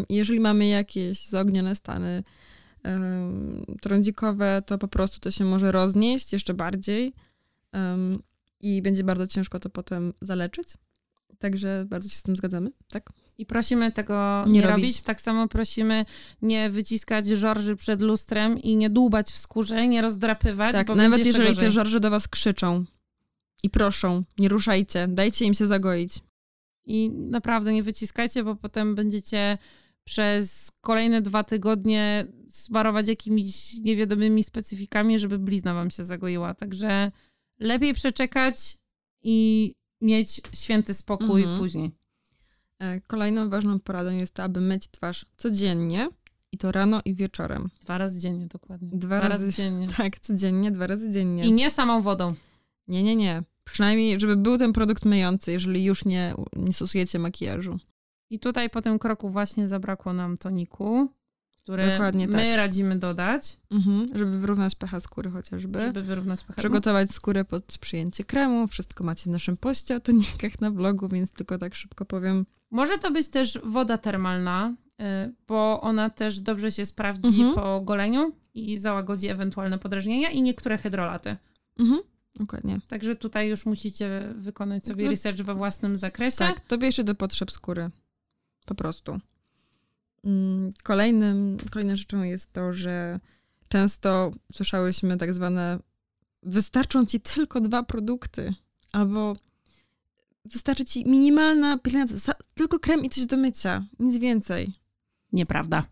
jeżeli 0.08 0.40
mamy 0.40 0.66
jakieś 0.66 1.26
zaognione 1.26 1.74
stany 1.74 2.22
trądzikowe, 3.80 4.62
to 4.66 4.78
po 4.78 4.88
prostu 4.88 5.20
to 5.20 5.30
się 5.30 5.44
może 5.44 5.72
roznieść 5.72 6.32
jeszcze 6.32 6.54
bardziej 6.54 7.12
i 8.60 8.82
będzie 8.82 9.04
bardzo 9.04 9.26
ciężko 9.26 9.60
to 9.60 9.70
potem 9.70 10.12
zaleczyć. 10.20 10.68
Także 11.38 11.84
bardzo 11.88 12.08
się 12.08 12.16
z 12.16 12.22
tym 12.22 12.36
zgadzamy, 12.36 12.70
tak? 12.88 13.12
I 13.38 13.46
prosimy 13.46 13.92
tego 13.92 14.44
nie, 14.46 14.52
nie 14.52 14.60
robić. 14.60 14.84
robić. 14.84 15.02
Tak 15.02 15.20
samo 15.20 15.48
prosimy 15.48 16.04
nie 16.42 16.70
wyciskać 16.70 17.26
żorży 17.26 17.76
przed 17.76 18.02
lustrem 18.02 18.58
i 18.58 18.76
nie 18.76 18.90
dłubać 18.90 19.26
w 19.26 19.36
skórze, 19.36 19.88
nie 19.88 20.02
rozdrapywać. 20.02 20.72
Tak, 20.72 20.88
nawet 20.88 21.26
jeżeli 21.26 21.56
te 21.56 21.70
żorże 21.70 22.00
do 22.00 22.10
was 22.10 22.28
krzyczą 22.28 22.84
i 23.62 23.70
proszą, 23.70 24.24
nie 24.38 24.48
ruszajcie, 24.48 25.08
dajcie 25.08 25.44
im 25.44 25.54
się 25.54 25.66
zagoić. 25.66 26.18
I 26.86 27.10
naprawdę 27.10 27.72
nie 27.72 27.82
wyciskajcie, 27.82 28.44
bo 28.44 28.56
potem 28.56 28.94
będziecie 28.94 29.58
przez 30.04 30.72
kolejne 30.80 31.22
dwa 31.22 31.44
tygodnie 31.44 32.26
sparować 32.48 33.08
jakimiś 33.08 33.78
niewiadomymi 33.78 34.44
specyfikami, 34.44 35.18
żeby 35.18 35.38
blizna 35.38 35.74
wam 35.74 35.90
się 35.90 36.04
zagoiła. 36.04 36.54
Także 36.54 37.12
lepiej 37.60 37.94
przeczekać 37.94 38.76
i 39.22 39.74
mieć 40.00 40.42
święty 40.52 40.94
spokój 40.94 41.42
mhm. 41.42 41.60
później. 41.60 41.90
E, 42.78 43.00
kolejną 43.00 43.50
ważną 43.50 43.80
poradą 43.80 44.10
jest 44.10 44.34
to, 44.34 44.42
aby 44.42 44.60
myć 44.60 44.88
twarz 44.90 45.26
codziennie 45.36 46.08
i 46.52 46.58
to 46.58 46.72
rano 46.72 47.00
i 47.04 47.14
wieczorem. 47.14 47.70
Dwa 47.80 47.98
razy 47.98 48.20
dziennie, 48.20 48.46
dokładnie. 48.46 48.88
Dwa, 48.88 48.98
dwa 48.98 49.20
razy, 49.20 49.44
razy 49.44 49.56
dziennie. 49.56 49.88
Tak, 49.96 50.20
codziennie, 50.20 50.70
dwa 50.70 50.86
razy 50.86 51.12
dziennie. 51.12 51.44
I 51.44 51.52
nie 51.52 51.70
samą 51.70 52.02
wodą. 52.02 52.34
Nie, 52.88 53.02
nie, 53.02 53.16
nie. 53.16 53.42
Przynajmniej, 53.64 54.20
żeby 54.20 54.36
był 54.36 54.58
ten 54.58 54.72
produkt 54.72 55.04
myjący, 55.04 55.52
jeżeli 55.52 55.84
już 55.84 56.04
nie, 56.04 56.34
nie 56.56 56.72
stosujecie 56.72 57.18
makijażu. 57.18 57.78
I 58.30 58.38
tutaj 58.38 58.70
po 58.70 58.82
tym 58.82 58.98
kroku 58.98 59.30
właśnie 59.30 59.68
zabrakło 59.68 60.12
nam 60.12 60.38
toniku, 60.38 61.08
który 61.70 61.90
Dokładnie 61.90 62.28
my 62.28 62.32
tak. 62.32 62.56
radzimy 62.56 62.98
dodać. 62.98 63.56
Mhm, 63.70 64.06
żeby 64.14 64.38
wyrównać 64.38 64.74
pH 64.74 65.00
skóry 65.00 65.30
chociażby. 65.30 65.80
Żeby 65.80 66.02
wyrównać 66.02 66.44
pH. 66.44 66.56
Przygotować 66.56 67.10
skórę 67.10 67.44
pod 67.44 67.64
przyjęcie 67.64 68.24
kremu. 68.24 68.68
Wszystko 68.68 69.04
macie 69.04 69.22
w 69.24 69.32
naszym 69.32 69.56
poście 69.56 69.96
o 69.96 70.00
tonikach 70.00 70.60
na 70.60 70.70
vlogu, 70.70 71.08
więc 71.08 71.32
tylko 71.32 71.58
tak 71.58 71.74
szybko 71.74 72.04
powiem. 72.04 72.46
Może 72.70 72.98
to 72.98 73.10
być 73.10 73.28
też 73.28 73.58
woda 73.64 73.98
termalna, 73.98 74.74
y, 75.00 75.04
bo 75.48 75.80
ona 75.80 76.10
też 76.10 76.40
dobrze 76.40 76.72
się 76.72 76.86
sprawdzi 76.86 77.42
mhm. 77.42 77.54
po 77.54 77.80
goleniu 77.80 78.32
i 78.54 78.78
załagodzi 78.78 79.28
ewentualne 79.28 79.78
podrażnienia 79.78 80.30
i 80.30 80.42
niektóre 80.42 80.78
hydrolaty. 80.78 81.36
Mhm. 81.78 82.00
Dokładnie. 82.36 82.80
Także 82.88 83.16
tutaj 83.16 83.48
już 83.48 83.66
musicie 83.66 84.34
wykonać 84.34 84.86
sobie 84.86 85.04
no, 85.04 85.10
research 85.10 85.42
we 85.42 85.54
własnym 85.54 85.96
zakresie. 85.96 86.38
Tak, 86.38 86.60
to 86.60 86.78
bierze 86.78 87.04
do 87.04 87.14
potrzeb 87.14 87.50
skóry. 87.50 87.90
Po 88.66 88.74
prostu. 88.74 89.20
Mm, 90.24 90.70
kolejnym, 90.82 91.56
kolejną 91.70 91.96
rzeczą 91.96 92.22
jest 92.22 92.52
to, 92.52 92.72
że 92.72 93.20
często 93.68 94.32
słyszałyśmy 94.52 95.16
tak 95.16 95.32
zwane 95.32 95.78
wystarczą 96.42 97.06
ci 97.06 97.20
tylko 97.20 97.60
dwa 97.60 97.82
produkty, 97.82 98.54
albo 98.92 99.36
wystarczy 100.44 100.84
ci 100.84 101.06
minimalna 101.06 101.78
pielęgnacja, 101.78 102.34
tylko 102.54 102.78
krem 102.78 103.04
i 103.04 103.08
coś 103.08 103.26
do 103.26 103.36
mycia, 103.36 103.86
nic 103.98 104.18
więcej. 104.18 104.72
Nieprawda. 105.32 105.84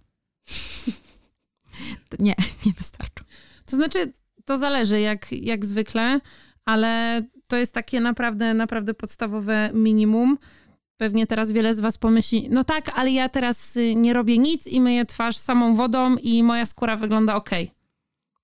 nie, 2.19 2.35
nie 2.67 2.73
wystarczy. 2.73 3.25
To 3.67 3.77
znaczy, 3.77 4.13
to 4.45 4.57
zależy 4.57 5.01
jak, 5.01 5.33
jak 5.33 5.65
zwykle, 5.65 6.21
ale 6.65 7.23
to 7.49 7.57
jest 7.57 7.75
takie 7.75 8.01
naprawdę, 8.01 8.55
naprawdę 8.55 8.95
podstawowe 8.95 9.71
minimum. 9.75 10.39
Pewnie 10.99 11.27
teraz 11.27 11.53
wiele 11.53 11.75
z 11.75 11.81
was 11.81 11.99
pomyśli, 11.99 12.49
no 12.51 12.65
tak, 12.65 12.99
ale 12.99 13.11
ja 13.11 13.29
teraz 13.29 13.77
y, 13.77 13.95
nie 13.95 14.13
robię 14.13 14.39
nic 14.39 14.67
i 14.67 14.81
myję 14.81 15.07
twarz 15.07 15.37
samą 15.37 15.75
wodą 15.75 16.17
i 16.17 16.43
moja 16.43 16.67
skóra 16.67 16.97
wygląda 16.97 17.35
ok. 17.35 17.51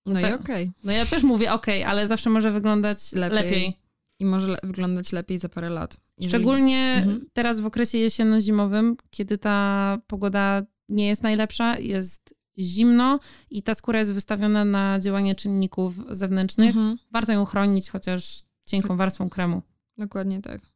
No, 0.06 0.12
no 0.14 0.20
i 0.20 0.24
okej. 0.24 0.34
Okay. 0.40 0.72
No 0.84 0.92
ja 0.92 1.06
też 1.06 1.22
mówię 1.22 1.52
ok, 1.52 1.66
ale 1.86 2.06
zawsze 2.06 2.30
może 2.30 2.50
wyglądać 2.50 3.12
lepiej. 3.12 3.42
lepiej. 3.44 3.78
i 4.18 4.24
może 4.24 4.48
le- 4.48 4.58
wyglądać 4.62 5.12
lepiej 5.12 5.38
za 5.38 5.48
parę 5.48 5.70
lat. 5.70 5.96
Jeżeli- 6.18 6.28
Szczególnie 6.28 6.94
Mhm. 6.98 7.26
teraz 7.32 7.60
w 7.60 7.66
okresie 7.66 7.98
jesienno-zimowym, 7.98 8.96
kiedy 9.10 9.38
ta 9.38 9.98
pogoda 10.06 10.62
nie 10.88 11.06
jest 11.06 11.22
najlepsza, 11.22 11.78
jest 11.78 12.34
zimno 12.58 13.20
i 13.50 13.62
ta 13.62 13.74
skóra 13.74 13.98
jest 13.98 14.12
wystawiona 14.12 14.64
na 14.64 15.00
działanie 15.00 15.34
czynników 15.34 15.94
zewnętrznych. 16.10 16.68
Mhm. 16.68 16.98
Warto 17.10 17.32
ją 17.32 17.44
chronić 17.44 17.90
chociaż 17.90 18.42
cienką 18.66 18.96
warstwą 18.96 19.28
kremu. 19.28 19.62
Dokładnie 19.98 20.42
tak. 20.42 20.73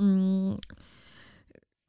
Mm. 0.00 0.58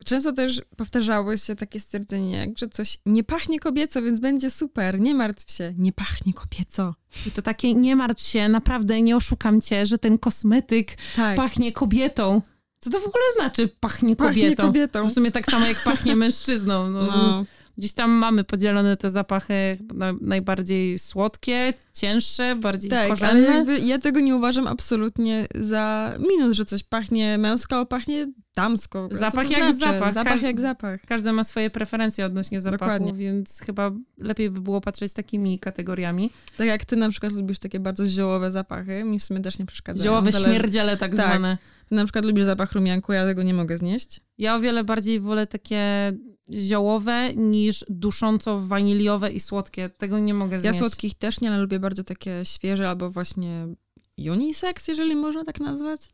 Często 0.06 0.34
też 0.34 0.62
powtarzało 0.78 1.38
się 1.38 1.56
takie 1.56 1.80
stwierdzenie, 1.80 2.38
jak, 2.38 2.58
że 2.60 2.70
coś 2.70 2.98
nie 3.06 3.24
pachnie 3.24 3.60
kobieco, 3.60 4.02
więc 4.02 4.20
będzie 4.20 4.50
super, 4.50 5.00
nie 5.00 5.16
martw 5.16 5.52
się, 5.56 5.74
nie 5.78 5.92
pachnie 5.92 6.34
kobieco. 6.34 6.96
I 7.28 7.32
to 7.32 7.42
takie, 7.42 7.74
nie 7.74 7.96
martw 7.96 8.24
się, 8.24 8.50
naprawdę 8.50 9.02
nie 9.02 9.16
oszukam 9.16 9.62
cię, 9.62 9.86
że 9.86 9.98
ten 9.98 10.18
kosmetyk 10.18 10.98
Tak, 11.16 11.36
pachnie 11.38 11.72
kobietą. 11.72 12.42
Co 12.80 12.90
to 12.90 13.00
w 13.00 13.08
ogóle 13.08 13.24
znaczy 13.36 13.70
pachnie 13.80 14.16
kobietą? 14.16 14.34
pachnie 14.42 14.56
kobietą. 14.56 15.08
W 15.10 15.14
sumie 15.14 15.32
tak 15.32 15.46
samo 15.46 15.66
jak 15.66 15.84
pachnie 15.84 16.16
mężczyzną. 16.16 16.90
No, 16.90 17.02
No, 17.06 17.46
Gdzieś 17.78 17.94
tam 17.94 18.12
mamy 18.12 18.44
podzielone 18.44 18.98
te 18.98 19.10
zapachy 19.10 19.78
na, 19.94 20.14
najbardziej 20.22 21.00
słodkie, 21.00 21.74
cięższe, 21.94 22.56
bardziej 22.56 22.90
tak, 22.92 23.00
ale 23.00 23.10
korzenne. 23.10 23.42
jakby 23.42 23.80
ja 23.80 24.00
tego 24.00 24.20
nie 24.20 24.36
uważam 24.36 24.68
absolutnie 24.68 25.48
za 25.56 26.14
minus, 26.30 26.54
że 26.56 26.66
coś 26.66 26.84
pachnie 26.84 27.38
męsko, 27.38 27.80
a 27.80 27.86
pachnie 27.86 28.32
damsko. 28.56 29.10
Zapach 29.12 29.52
jak 29.52 29.60
znaczy? 29.76 29.94
zapach. 29.94 30.14
Zapach 30.14 30.34
Każdy- 30.34 30.48
jak 30.48 30.60
zapach. 30.60 31.02
Każdy 31.08 31.32
ma 31.32 31.44
swoje 31.44 31.70
preferencje 31.70 32.26
odnośnie 32.26 32.62
zapachu, 32.62 32.80
Dokładnie. 32.80 33.14
więc 33.14 33.60
chyba 33.60 33.92
lepiej 34.22 34.50
by 34.50 34.62
było 34.62 34.82
patrzeć 34.82 35.14
takimi 35.14 35.60
kategoriami. 35.60 36.32
Tak 36.58 36.68
jak 36.68 36.86
ty 36.86 36.96
na 36.96 37.10
przykład 37.10 37.34
lubisz 37.34 37.60
takie 37.60 37.80
bardzo 37.80 38.08
ziołowe 38.08 38.52
zapachy, 38.52 39.04
mi 39.04 39.20
w 39.20 39.24
sumie 39.24 39.40
też 39.40 39.60
nie 39.60 39.66
przeszkadzają. 39.66 40.04
Ziołowe 40.12 40.32
Zależy- 40.32 40.52
śmierdziele 40.52 40.98
tak, 40.98 41.16
Tak. 41.16 41.26
zwane. 41.26 41.58
Ty 41.90 41.96
na 41.96 42.04
przykład 42.06 42.26
lubisz 42.26 42.44
zapach 42.44 42.72
rumianku, 42.72 43.14
ja 43.14 43.26
tego 43.26 43.44
nie 43.44 43.54
mogę 43.54 43.78
znieść. 43.78 44.22
Ja 44.38 44.56
o 44.56 44.60
wiele 44.60 44.84
bardziej 44.84 45.20
wolę 45.20 45.48
takie 45.48 46.12
ziołowe 46.54 47.34
niż 47.36 47.86
dusząco-waniliowe 47.90 49.32
i 49.32 49.40
słodkie. 49.40 49.90
Tego 49.90 50.20
nie 50.20 50.34
mogę 50.34 50.56
Ja 50.56 50.60
znieść. 50.60 50.80
słodkich 50.80 51.14
też 51.14 51.42
nie, 51.42 51.50
ale 51.50 51.62
lubię 51.62 51.80
bardzo 51.80 52.04
takie 52.04 52.42
świeże 52.44 52.90
albo 52.90 53.10
właśnie 53.10 53.68
unisex, 54.18 54.88
jeżeli 54.88 55.16
można 55.16 55.44
tak 55.44 55.60
nazwać. 55.60 56.10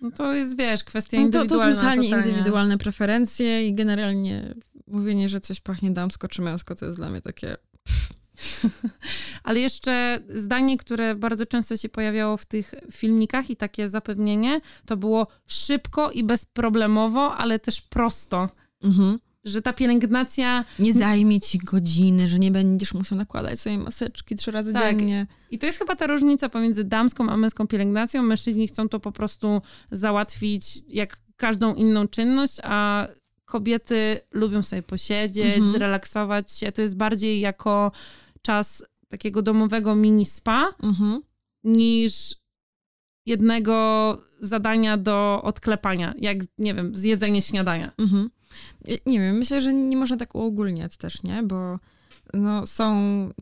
No 0.00 0.10
to 0.10 0.32
jest, 0.34 0.58
wiesz, 0.58 0.84
kwestia 0.84 1.20
No 1.20 1.26
to, 1.26 1.32
to 1.32 1.38
indywidualna. 1.42 1.74
są 1.74 1.80
totalnie 1.80 2.10
totalnie. 2.10 2.30
indywidualne 2.30 2.78
preferencje 2.78 3.68
i 3.68 3.74
generalnie 3.74 4.54
mówienie, 4.86 5.28
że 5.28 5.40
coś 5.40 5.60
pachnie 5.60 5.90
damsko 5.90 6.28
czy 6.28 6.42
męsko, 6.42 6.74
to 6.74 6.86
jest 6.86 6.98
dla 6.98 7.10
mnie 7.10 7.20
takie... 7.20 7.56
Ale 9.44 9.60
jeszcze 9.60 10.20
zdanie, 10.28 10.76
które 10.78 11.14
bardzo 11.14 11.46
często 11.46 11.76
się 11.76 11.88
pojawiało 11.88 12.36
w 12.36 12.46
tych 12.46 12.74
filmikach 12.92 13.50
i 13.50 13.56
takie 13.56 13.88
zapewnienie, 13.88 14.60
to 14.86 14.96
było 14.96 15.26
szybko 15.46 16.10
i 16.10 16.24
bezproblemowo, 16.24 17.36
ale 17.36 17.58
też 17.58 17.80
prosto. 17.80 18.48
Mhm. 18.82 19.18
Że 19.44 19.62
ta 19.62 19.72
pielęgnacja 19.72 20.64
Nie 20.78 20.92
zajmie 20.92 21.40
ci 21.40 21.58
godziny, 21.58 22.28
że 22.28 22.38
nie 22.38 22.50
będziesz 22.50 22.94
musiał 22.94 23.18
nakładać 23.18 23.60
sobie 23.60 23.78
maseczki 23.78 24.36
trzy 24.36 24.50
razy 24.50 24.72
Tak. 24.72 24.96
dziennie. 24.96 25.26
I 25.50 25.58
to 25.58 25.66
jest 25.66 25.78
chyba 25.78 25.96
ta 25.96 26.06
różnica 26.06 26.48
pomiędzy 26.48 26.84
damską 26.84 27.28
a 27.30 27.36
męską 27.36 27.66
pielęgnacją. 27.66 28.22
Mężczyźni 28.22 28.68
chcą 28.68 28.88
to 28.88 29.00
po 29.00 29.12
prostu 29.12 29.62
załatwić 29.90 30.82
jak 30.88 31.16
każdą 31.36 31.74
inną 31.74 32.08
czynność, 32.08 32.56
a 32.62 33.06
kobiety 33.44 34.20
lubią 34.32 34.62
sobie 34.62 34.82
posiedzieć, 34.82 35.46
Mhm. 35.56 35.72
zrelaksować 35.72 36.52
się. 36.52 36.72
To 36.72 36.82
jest 36.82 36.96
bardziej 36.96 37.40
jako 37.40 37.92
czas 38.42 38.84
takiego 39.08 39.42
domowego 39.42 39.94
mini 39.94 40.26
spa 40.26 40.74
Mhm. 40.82 41.22
niż 41.64 42.34
jednego 43.26 44.18
zadania 44.40 44.96
do 44.96 45.40
odklepania, 45.42 46.14
jak, 46.18 46.38
nie 46.58 46.74
wiem, 46.74 46.94
zjedzenie 46.94 47.42
śniadania. 47.42 47.92
Mhm. 47.98 48.30
Ja- 48.84 48.96
Nie 49.06 49.20
wiem, 49.20 49.36
myślę, 49.36 49.60
że 49.60 49.74
nie 49.74 49.96
można 49.96 50.16
tak 50.16 50.34
uogólniać 50.34 50.96
też, 50.96 51.22
nie? 51.22 51.42
Bo 51.42 51.78
no, 52.34 52.66
są 52.66 52.94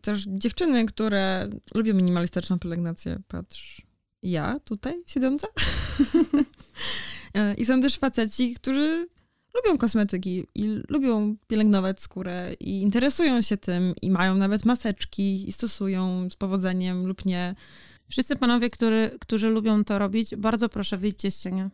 też 0.02 0.24
dziewczyny, 0.28 0.86
które 0.86 1.50
lubią 1.74 1.94
minimalistyczną 1.94 2.58
pielęgnację. 2.58 3.18
Patrz, 3.28 3.82
ja 4.22 4.60
tutaj 4.64 5.02
siedząca. 5.06 5.46
E, 7.34 7.54
I 7.54 7.64
są 7.64 7.80
też 7.80 7.96
faceci, 7.96 8.54
którzy 8.54 9.08
lubią 9.54 9.78
kosmetyki 9.78 10.46
i 10.54 10.80
lubią 10.88 11.36
pielęgnować 11.48 12.00
skórę 12.00 12.54
i 12.60 12.82
interesują 12.82 13.40
się 13.40 13.56
tym 13.56 13.94
i 14.02 14.10
mają 14.10 14.34
nawet 14.34 14.64
maseczki 14.64 15.48
i 15.48 15.52
stosują 15.52 16.30
z 16.30 16.36
powodzeniem 16.36 17.06
lub 17.06 17.24
nie. 17.24 17.54
Wszyscy 18.08 18.36
panowie, 18.36 18.70
który, 18.70 19.18
którzy 19.20 19.48
lubią 19.48 19.84
to 19.84 19.98
robić, 19.98 20.36
bardzo 20.36 20.68
proszę, 20.68 20.98
wyjdźcie 20.98 21.30
z 21.30 21.42
cienia. 21.42 21.70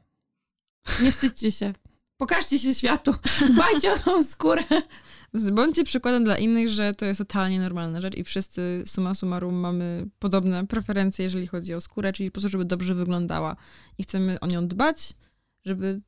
Nie 1.03 1.13
wstydźcie 1.13 1.53
się. 1.53 1.73
Pokażcie 2.19 2.59
się 2.59 2.75
światu. 2.75 3.15
Dbajcie 3.53 3.93
o 3.93 3.99
tą 3.99 4.23
skórę. 4.23 4.65
Bądźcie 5.53 5.85
przykładem 5.85 6.25
dla 6.25 6.39
innych, 6.39 6.69
że 6.69 6.95
to 6.95 7.07
jest 7.07 7.19
totalnie 7.19 7.61
normalna 7.61 8.01
rzecz 8.01 8.17
i 8.17 8.25
wszyscy 8.25 8.83
summa 8.87 9.15
summarum 9.15 9.55
mamy 9.55 10.07
podobne 10.19 10.67
preferencje, 10.67 11.25
jeżeli 11.25 11.47
chodzi 11.47 11.75
o 11.75 11.81
skórę, 11.81 12.13
czyli 12.13 12.31
po 12.31 12.35
prostu, 12.35 12.49
żeby 12.49 12.65
dobrze 12.65 12.95
wyglądała 12.95 13.57
i 13.99 14.03
chcemy 14.03 14.41
o 14.41 14.47
nią 14.47 14.69
dbać, 14.69 15.13
żeby 15.65 16.01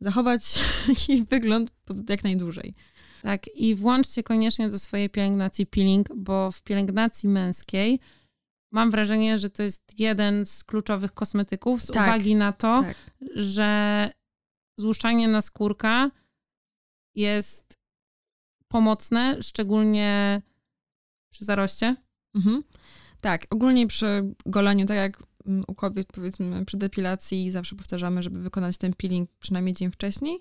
zachować 0.00 0.42
jej 1.08 1.24
wygląd 1.24 1.70
jak 2.08 2.24
najdłużej. 2.24 2.74
Tak, 3.22 3.48
i 3.54 3.74
włączcie 3.74 4.22
koniecznie 4.22 4.68
do 4.68 4.78
swojej 4.78 5.10
pielęgnacji 5.10 5.66
peeling, 5.66 6.08
bo 6.16 6.50
w 6.50 6.62
pielęgnacji 6.62 7.28
męskiej 7.28 8.00
mam 8.72 8.90
wrażenie, 8.90 9.38
że 9.38 9.50
to 9.50 9.62
jest 9.62 10.00
jeden 10.00 10.46
z 10.46 10.64
kluczowych 10.64 11.14
kosmetyków 11.14 11.82
z 11.82 11.86
Tak, 11.86 12.08
uwagi 12.08 12.34
na 12.34 12.52
to, 12.52 12.82
tak. 12.82 12.96
że 13.34 14.10
złuszczanie 14.80 15.28
na 15.28 15.40
skórka 15.40 16.10
jest 17.14 17.78
pomocne, 18.68 19.42
szczególnie 19.42 20.42
przy 21.30 21.44
zaroście. 21.44 21.96
Mhm. 22.34 22.62
Tak, 23.20 23.46
ogólnie 23.50 23.86
przy 23.86 24.34
goleniu, 24.46 24.86
tak 24.86 24.96
jak 24.96 25.22
u 25.66 25.74
kobiet 25.74 26.06
powiedzmy 26.12 26.64
przy 26.64 26.76
depilacji 26.76 27.50
zawsze 27.50 27.76
powtarzamy, 27.76 28.22
żeby 28.22 28.40
wykonać 28.40 28.78
ten 28.78 28.94
peeling 28.94 29.30
przynajmniej 29.40 29.74
dzień 29.74 29.90
wcześniej, 29.90 30.38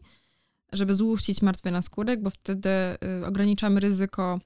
żeby 0.71 0.95
złuścić 0.95 1.41
martwy 1.41 1.71
naskórek, 1.71 2.21
bo 2.21 2.29
wtedy 2.29 2.69
y, 2.69 3.25
ograniczamy 3.25 3.79
ryzyko 3.79 4.39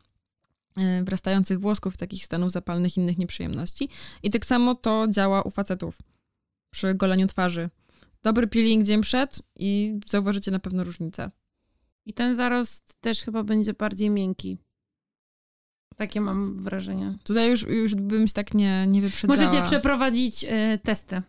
y, 0.77 1.03
wrastających 1.03 1.60
włosków, 1.60 1.97
takich 1.97 2.25
stanów 2.25 2.51
zapalnych, 2.51 2.97
innych 2.97 3.17
nieprzyjemności. 3.17 3.89
I 4.23 4.29
tak 4.29 4.45
samo 4.45 4.75
to 4.75 5.08
działa 5.10 5.41
u 5.41 5.49
facetów 5.49 5.97
przy 6.69 6.95
goleniu 6.95 7.27
twarzy. 7.27 7.69
Dobry 8.24 8.48
peeling 8.48 8.86
dzień 8.86 9.02
przed 9.02 9.42
i 9.56 10.00
zauważycie 10.08 10.52
na 10.52 10.60
pewno 10.60 10.84
różnicę. 10.84 11.32
I 12.06 12.14
ten 12.14 12.36
zarost 12.36 12.94
też 13.02 13.22
chyba 13.22 13.44
będzie 13.44 13.74
bardziej 13.74 14.10
miękki. 14.10 14.58
Takie 15.96 16.22
mam 16.22 16.64
wrażenie. 16.64 17.18
Tutaj 17.24 17.50
już, 17.50 17.68
już 17.68 17.96
bym 17.96 18.28
się 18.28 18.34
tak 18.34 18.54
nie, 18.54 18.88
nie 18.88 19.02
wyprzedzała. 19.02 19.40
Możecie 19.40 19.64
przeprowadzić 19.66 20.44
y, 20.44 20.80
testy. 20.84 21.22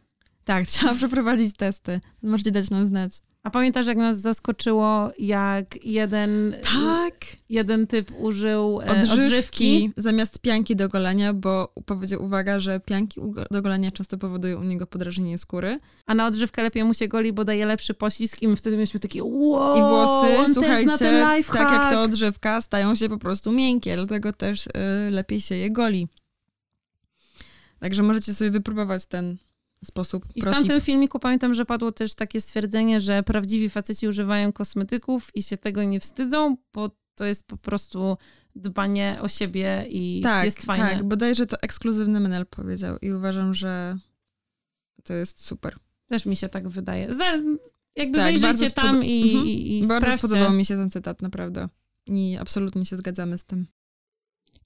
Tak, 0.44 0.66
trzeba 0.70 0.94
przeprowadzić 0.94 1.56
testy. 1.56 2.00
Możecie 2.22 2.50
dać 2.50 2.70
nam 2.70 2.86
znać. 2.86 3.22
A 3.44 3.50
pamiętasz, 3.50 3.86
jak 3.86 3.96
nas 3.96 4.20
zaskoczyło, 4.20 5.10
jak 5.18 5.84
jeden, 5.84 6.54
Tak. 6.62 7.14
jeden 7.48 7.86
typ 7.86 8.10
użył 8.18 8.80
e, 8.80 8.90
odżywki, 8.90 9.24
odżywki? 9.24 9.92
zamiast 9.96 10.40
pianki 10.40 10.76
do 10.76 10.88
golenia, 10.88 11.34
bo 11.34 11.72
powiedział 11.86 12.22
uwaga, 12.22 12.58
że 12.58 12.80
pianki 12.80 13.20
do 13.50 13.62
golenia 13.62 13.90
często 13.90 14.18
powodują 14.18 14.60
u 14.60 14.64
niego 14.64 14.86
podrażnienie 14.86 15.38
skóry. 15.38 15.80
a 16.06 16.14
na 16.14 16.26
odżywkę 16.26 16.62
lepiej 16.62 16.84
mu 16.84 16.94
się 16.94 17.08
goli, 17.08 17.32
bo 17.32 17.44
daje 17.44 17.66
lepszy 17.66 17.94
poślizg 17.94 18.42
i 18.42 18.48
my 18.48 18.56
wtedy 18.56 18.76
mieliśmy 18.76 19.00
takie 19.00 19.24
wow, 19.24 19.76
I 19.76 19.80
włosy, 19.80 20.54
słuchajcie, 20.54 20.98
tak 21.52 21.70
jak 21.72 21.90
to 21.90 22.02
odżywka, 22.02 22.60
stają 22.60 22.94
się 22.94 23.08
po 23.08 23.18
prostu 23.18 23.52
miękkie, 23.52 23.96
dlatego 23.96 24.32
też 24.32 24.66
y, 24.66 24.70
lepiej 25.10 25.40
się 25.40 25.54
je 25.54 25.70
goli. 25.70 26.08
Także 27.80 28.02
możecie 28.02 28.34
sobie 28.34 28.50
wypróbować 28.50 29.06
ten 29.06 29.36
sposób. 29.84 30.24
I 30.34 30.40
w 30.40 30.44
protip. 30.44 30.58
tamtym 30.60 30.80
filmiku 30.80 31.18
pamiętam, 31.18 31.54
że 31.54 31.64
padło 31.64 31.92
też 31.92 32.14
takie 32.14 32.40
stwierdzenie, 32.40 33.00
że 33.00 33.22
prawdziwi 33.22 33.70
faceci 33.70 34.08
używają 34.08 34.52
kosmetyków 34.52 35.30
i 35.36 35.42
się 35.42 35.56
tego 35.56 35.84
nie 35.84 36.00
wstydzą, 36.00 36.56
bo 36.72 36.90
to 37.14 37.24
jest 37.24 37.46
po 37.46 37.56
prostu 37.56 38.16
dbanie 38.56 39.18
o 39.20 39.28
siebie 39.28 39.86
i 39.88 40.20
tak, 40.22 40.44
jest 40.44 40.62
fajnie. 40.62 40.84
Tak, 40.84 41.04
bodajże 41.04 41.46
to 41.46 41.56
ekskluzywny 41.62 42.20
Menel 42.20 42.46
powiedział 42.46 42.98
i 42.98 43.12
uważam, 43.12 43.54
że 43.54 43.98
to 45.04 45.14
jest 45.14 45.44
super. 45.44 45.76
Też 46.08 46.26
mi 46.26 46.36
się 46.36 46.48
tak 46.48 46.68
wydaje. 46.68 47.12
Za, 47.12 47.24
jakby 47.96 48.18
Tak, 48.18 48.38
zajrzyjcie 48.38 48.70
tam 48.70 49.04
i, 49.04 49.22
Mhm. 49.22 49.46
i, 49.46 49.78
i 49.78 49.86
Bardzo 49.86 50.18
spodobał 50.18 50.52
mi 50.52 50.64
się 50.64 50.76
ten 50.76 50.90
cytat, 50.90 51.22
naprawdę. 51.22 51.68
I 52.06 52.36
absolutnie 52.40 52.86
się 52.86 52.96
zgadzamy 52.96 53.38
z 53.38 53.44
tym. 53.44 53.66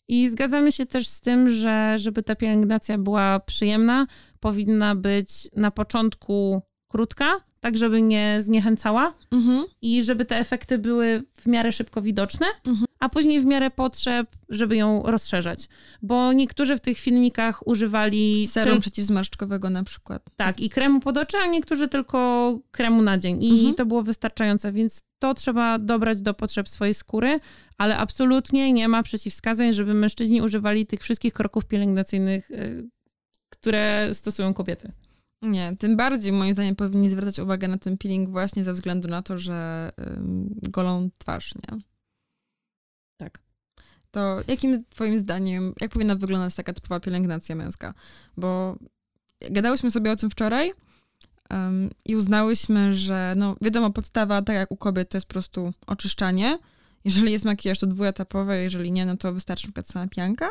I 0.08 0.28
zgadzamy 0.28 0.72
się 0.72 0.86
też 0.86 1.08
z 1.08 1.20
tym, 1.20 1.50
że 1.50 1.98
żeby 1.98 2.22
ta 2.22 2.36
pielęgnacja 2.36 2.98
była 2.98 3.40
przyjemna, 3.40 4.06
powinna 4.40 4.94
być 4.94 5.48
na 5.56 5.70
początku 5.70 6.62
krótka, 6.88 7.40
tak 7.60 7.76
żeby 7.76 8.02
nie 8.02 8.36
zniechęcała 8.40 9.14
Mhm. 9.30 9.64
i 9.82 10.02
żeby 10.02 10.24
te 10.24 10.38
efekty 10.38 10.78
były 10.78 11.22
w 11.40 11.46
miarę 11.46 11.72
szybko 11.72 12.02
widoczne, 12.02 12.46
Mhm. 12.66 12.86
a 13.00 13.08
później 13.08 13.40
w 13.40 13.44
miarę 13.44 13.70
potrzeb, 13.70 14.28
żeby 14.48 14.76
ją 14.76 15.02
rozszerzać. 15.02 15.68
Bo 16.02 16.32
niektórzy 16.32 16.76
w 16.76 16.80
tych 16.80 16.98
filmikach 16.98 17.66
używali 17.66 18.48
Serum 18.48 18.76
tyl- 18.76 18.80
przeciwzmarszczkowego 18.80 19.70
na 19.70 19.84
przykład. 19.84 20.22
tak, 20.36 20.60
i 20.60 20.70
kremu 20.70 21.00
pod 21.00 21.18
oczy, 21.18 21.36
a 21.36 21.46
niektórzy 21.46 21.88
tylko 21.88 22.58
kremu 22.70 23.02
na 23.02 23.18
dzień. 23.18 23.44
I 23.44 23.50
Mhm. 23.50 23.74
to 23.74 23.86
było 23.86 24.02
wystarczające, 24.02 24.72
więc 24.72 25.02
to 25.18 25.34
trzeba 25.34 25.78
dobrać 25.78 26.20
do 26.22 26.34
potrzeb 26.34 26.68
swojej 26.68 26.94
skóry, 26.94 27.40
ale 27.78 27.96
absolutnie 27.96 28.72
nie 28.72 28.88
ma 28.88 29.02
przeciwwskazań, 29.02 29.72
żeby 29.72 29.94
mężczyźni 29.94 30.42
używali 30.42 30.86
tych 30.86 31.00
wszystkich 31.02 31.32
kroków 31.32 31.66
pielęgnacyjnych, 31.66 32.50
y, 32.50 32.88
które 33.50 34.08
stosują 34.12 34.54
kobiety. 34.54 34.92
Nie, 35.42 35.76
tym 35.78 35.96
bardziej 35.96 36.32
moim 36.32 36.54
zdaniem 36.54 36.76
powinni 36.76 37.10
zwracać 37.10 37.38
uwagę 37.38 37.68
na 37.68 37.78
ten 37.78 37.98
peeling 37.98 38.30
właśnie 38.30 38.64
ze 38.64 38.72
względu 38.72 39.08
na 39.08 39.22
to, 39.22 39.38
że 39.38 39.90
golą 40.68 41.10
twarz, 41.18 41.54
nie? 41.54 41.78
Tak. 43.16 43.42
To 44.10 44.40
jakim 44.48 44.84
twoim 44.84 45.18
zdaniem, 45.18 45.74
jak 45.80 45.90
powinna 45.90 46.14
wyglądać 46.14 46.54
taka 46.54 46.72
typowa 46.72 47.00
pielęgnacja 47.00 47.54
męska? 47.54 47.94
Bo 48.36 48.76
gadałyśmy 49.50 49.90
sobie 49.90 50.12
o 50.12 50.16
tym 50.16 50.30
wczoraj 50.30 50.72
ym, 51.52 51.90
i 52.04 52.16
uznałyśmy, 52.16 52.92
że 52.92 53.34
no 53.36 53.56
wiadomo, 53.60 53.90
podstawa, 53.90 54.42
tak 54.42 54.56
jak 54.56 54.70
u 54.70 54.76
kobiet, 54.76 55.08
to 55.08 55.16
jest 55.16 55.26
po 55.26 55.32
prostu 55.32 55.72
oczyszczanie. 55.86 56.58
Jeżeli 57.04 57.32
jest 57.32 57.44
makijaż, 57.44 57.78
to 57.78 57.86
dwuetapowe, 57.86 58.62
jeżeli 58.62 58.92
nie, 58.92 59.06
no 59.06 59.16
to 59.16 59.32
wystarczy 59.32 59.66
przykład 59.66 59.88
sama 59.88 60.08
pianka. 60.08 60.50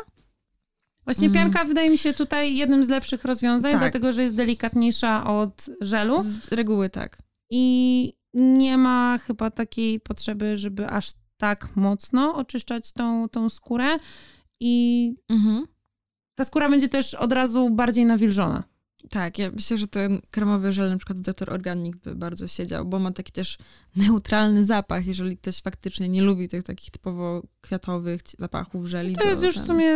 Właśnie 1.08 1.26
Mhm. 1.28 1.44
pianka 1.50 1.64
wydaje 1.68 1.90
mi 1.90 1.98
się 1.98 2.12
tutaj 2.14 2.56
jednym 2.56 2.84
z 2.84 2.88
lepszych 2.88 3.24
rozwiązań, 3.24 3.72
Tak. 3.72 3.80
dlatego 3.80 4.12
że 4.12 4.22
jest 4.22 4.34
delikatniejsza 4.34 5.26
od 5.26 5.66
żelu 5.80 6.22
Z 6.22 6.48
reguły 6.52 6.90
tak. 6.90 7.22
i 7.50 8.12
nie 8.34 8.78
ma 8.78 9.18
chyba 9.18 9.50
takiej 9.50 10.00
potrzeby, 10.00 10.58
żeby 10.58 10.86
aż 10.86 11.10
tak 11.36 11.76
mocno 11.76 12.34
oczyszczać 12.34 12.92
tą, 12.92 13.28
tą 13.28 13.48
skórę 13.48 13.98
i 14.60 15.14
Mhm. 15.28 15.66
ta 16.34 16.44
skóra 16.44 16.68
będzie 16.70 16.88
też 16.88 17.14
od 17.14 17.32
razu 17.32 17.70
bardziej 17.70 18.04
nawilżona. 18.06 18.62
Tak, 19.10 19.38
ja 19.38 19.50
myślę, 19.50 19.78
że 19.78 19.88
ten 19.88 20.20
kremowy 20.30 20.72
żel 20.72 20.90
na 20.90 20.96
przykład 20.96 21.18
z 21.18 21.22
Dr. 21.22 21.52
Organic 21.52 21.96
by 21.96 22.14
bardzo 22.14 22.48
siedział, 22.48 22.84
bo 22.84 22.98
ma 22.98 23.12
taki 23.12 23.32
też 23.32 23.58
neutralny 23.96 24.64
zapach, 24.64 25.06
jeżeli 25.06 25.36
ktoś 25.36 25.62
faktycznie 25.62 26.08
nie 26.08 26.22
lubi 26.22 26.48
tych 26.48 26.62
takich 26.62 26.90
typowo 26.90 27.42
kwiatowych 27.60 28.20
zapachów 28.38 28.86
żeli. 28.86 29.16
To 29.16 29.28
jest 29.28 29.42
już 29.42 29.54
w 29.54 29.56
ten- 29.58 29.66
sumie 29.66 29.92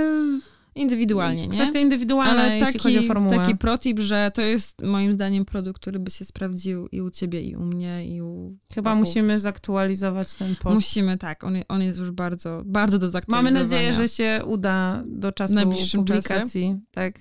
Indywidualnie, 0.75 1.43
nie? 1.43 1.55
kwestia 1.55 1.81
indywidualna, 1.81 2.43
Ale 2.43 2.51
jeśli 2.57 2.67
taki, 2.67 2.79
chodzi 2.79 2.99
o 2.99 3.03
formułę. 3.03 3.37
taki 3.37 3.57
protip, 3.57 3.99
że 3.99 4.31
to 4.35 4.43
jest 4.43 4.83
moim 4.83 5.15
zdaniem 5.15 5.45
produkt, 5.45 5.81
który 5.81 5.99
by 5.99 6.11
się 6.11 6.25
sprawdził 6.25 6.87
i 6.87 7.01
u 7.01 7.11
ciebie, 7.11 7.41
i 7.43 7.57
u 7.57 7.65
mnie, 7.65 8.07
i 8.07 8.23
u 8.23 8.57
Chyba 8.75 8.91
chłopaków. 8.91 9.09
musimy 9.09 9.39
zaktualizować 9.39 10.35
ten 10.35 10.57
post. 10.57 10.75
Musimy, 10.77 11.19
tak. 11.19 11.45
On, 11.45 11.55
on 11.69 11.83
jest 11.83 11.99
już 11.99 12.11
bardzo, 12.11 12.63
bardzo 12.65 12.99
do 12.99 13.09
zaktualizowania. 13.09 13.55
Mamy 13.55 13.69
nadzieję, 13.69 13.93
że 13.93 14.09
się 14.09 14.41
uda 14.47 15.03
do 15.07 15.33
czasu 15.33 15.55
publikacji. 15.97 16.77
Tak. 16.91 17.21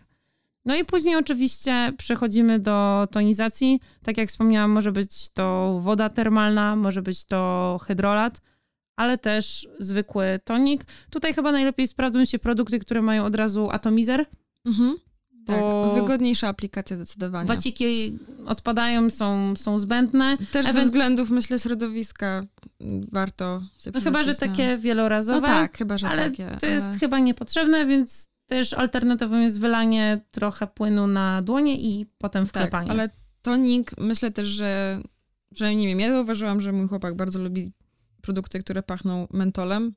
No 0.65 0.75
i 0.75 0.85
później 0.85 1.15
oczywiście 1.15 1.93
przechodzimy 1.97 2.59
do 2.59 3.07
tonizacji. 3.11 3.79
Tak 4.03 4.17
jak 4.17 4.29
wspomniałam, 4.29 4.71
może 4.71 4.91
być 4.91 5.29
to 5.29 5.77
woda 5.81 6.09
termalna, 6.09 6.75
może 6.75 7.01
być 7.01 7.25
to 7.25 7.79
hydrolat, 7.87 8.41
ale 8.95 9.17
też 9.17 9.67
zwykły 9.79 10.39
tonik. 10.43 10.83
Tutaj 11.09 11.33
chyba 11.33 11.51
najlepiej 11.51 11.87
sprawdzą 11.87 12.25
się 12.25 12.39
produkty, 12.39 12.79
które 12.79 13.01
mają 13.01 13.25
od 13.25 13.35
razu 13.35 13.69
atomizer. 13.71 14.25
Mhm. 14.65 14.95
Tak, 15.45 15.63
wygodniejsza 15.95 16.47
aplikacja 16.47 16.95
zdecydowanie. 16.95 17.47
Waciki 17.47 18.19
odpadają, 18.45 19.09
są, 19.09 19.55
są 19.55 19.77
zbędne. 19.77 20.37
Też 20.51 20.65
ze 20.65 20.71
Ewen- 20.71 20.83
względów, 20.83 21.29
myślę, 21.29 21.59
środowiska 21.59 22.43
m, 22.81 23.01
warto 23.11 23.61
się 23.79 23.91
No 23.93 24.01
chyba, 24.01 24.23
że 24.23 24.35
takie 24.35 24.77
wielorazowe. 24.77 25.39
No 25.41 25.47
tak, 25.47 25.77
chyba, 25.77 25.97
że 25.97 26.09
ale 26.09 26.23
takie. 26.23 26.57
to 26.59 26.65
jest 26.65 26.85
ale- 26.85 26.97
chyba 26.99 27.19
niepotrzebne, 27.19 27.85
więc 27.85 28.27
też 28.47 28.73
alternatywą 28.73 29.39
jest 29.39 29.59
wylanie 29.59 30.21
trochę 30.31 30.67
płynu 30.67 31.07
na 31.07 31.41
dłonie 31.41 31.81
i 31.81 32.05
potem 32.17 32.45
wklepanie. 32.45 32.87
Tak, 32.87 32.97
ale 32.97 33.09
tonik, 33.41 33.91
myślę 33.97 34.31
też, 34.31 34.47
że, 34.47 35.01
że 35.51 35.75
nie 35.75 35.87
wiem, 35.87 35.99
ja 35.99 36.09
zauważyłam, 36.11 36.61
że 36.61 36.71
mój 36.71 36.87
chłopak 36.87 37.15
bardzo 37.15 37.39
lubi 37.39 37.71
produkty, 38.21 38.59
które 38.59 38.83
pachną 38.83 39.27
mentolem. 39.31 39.95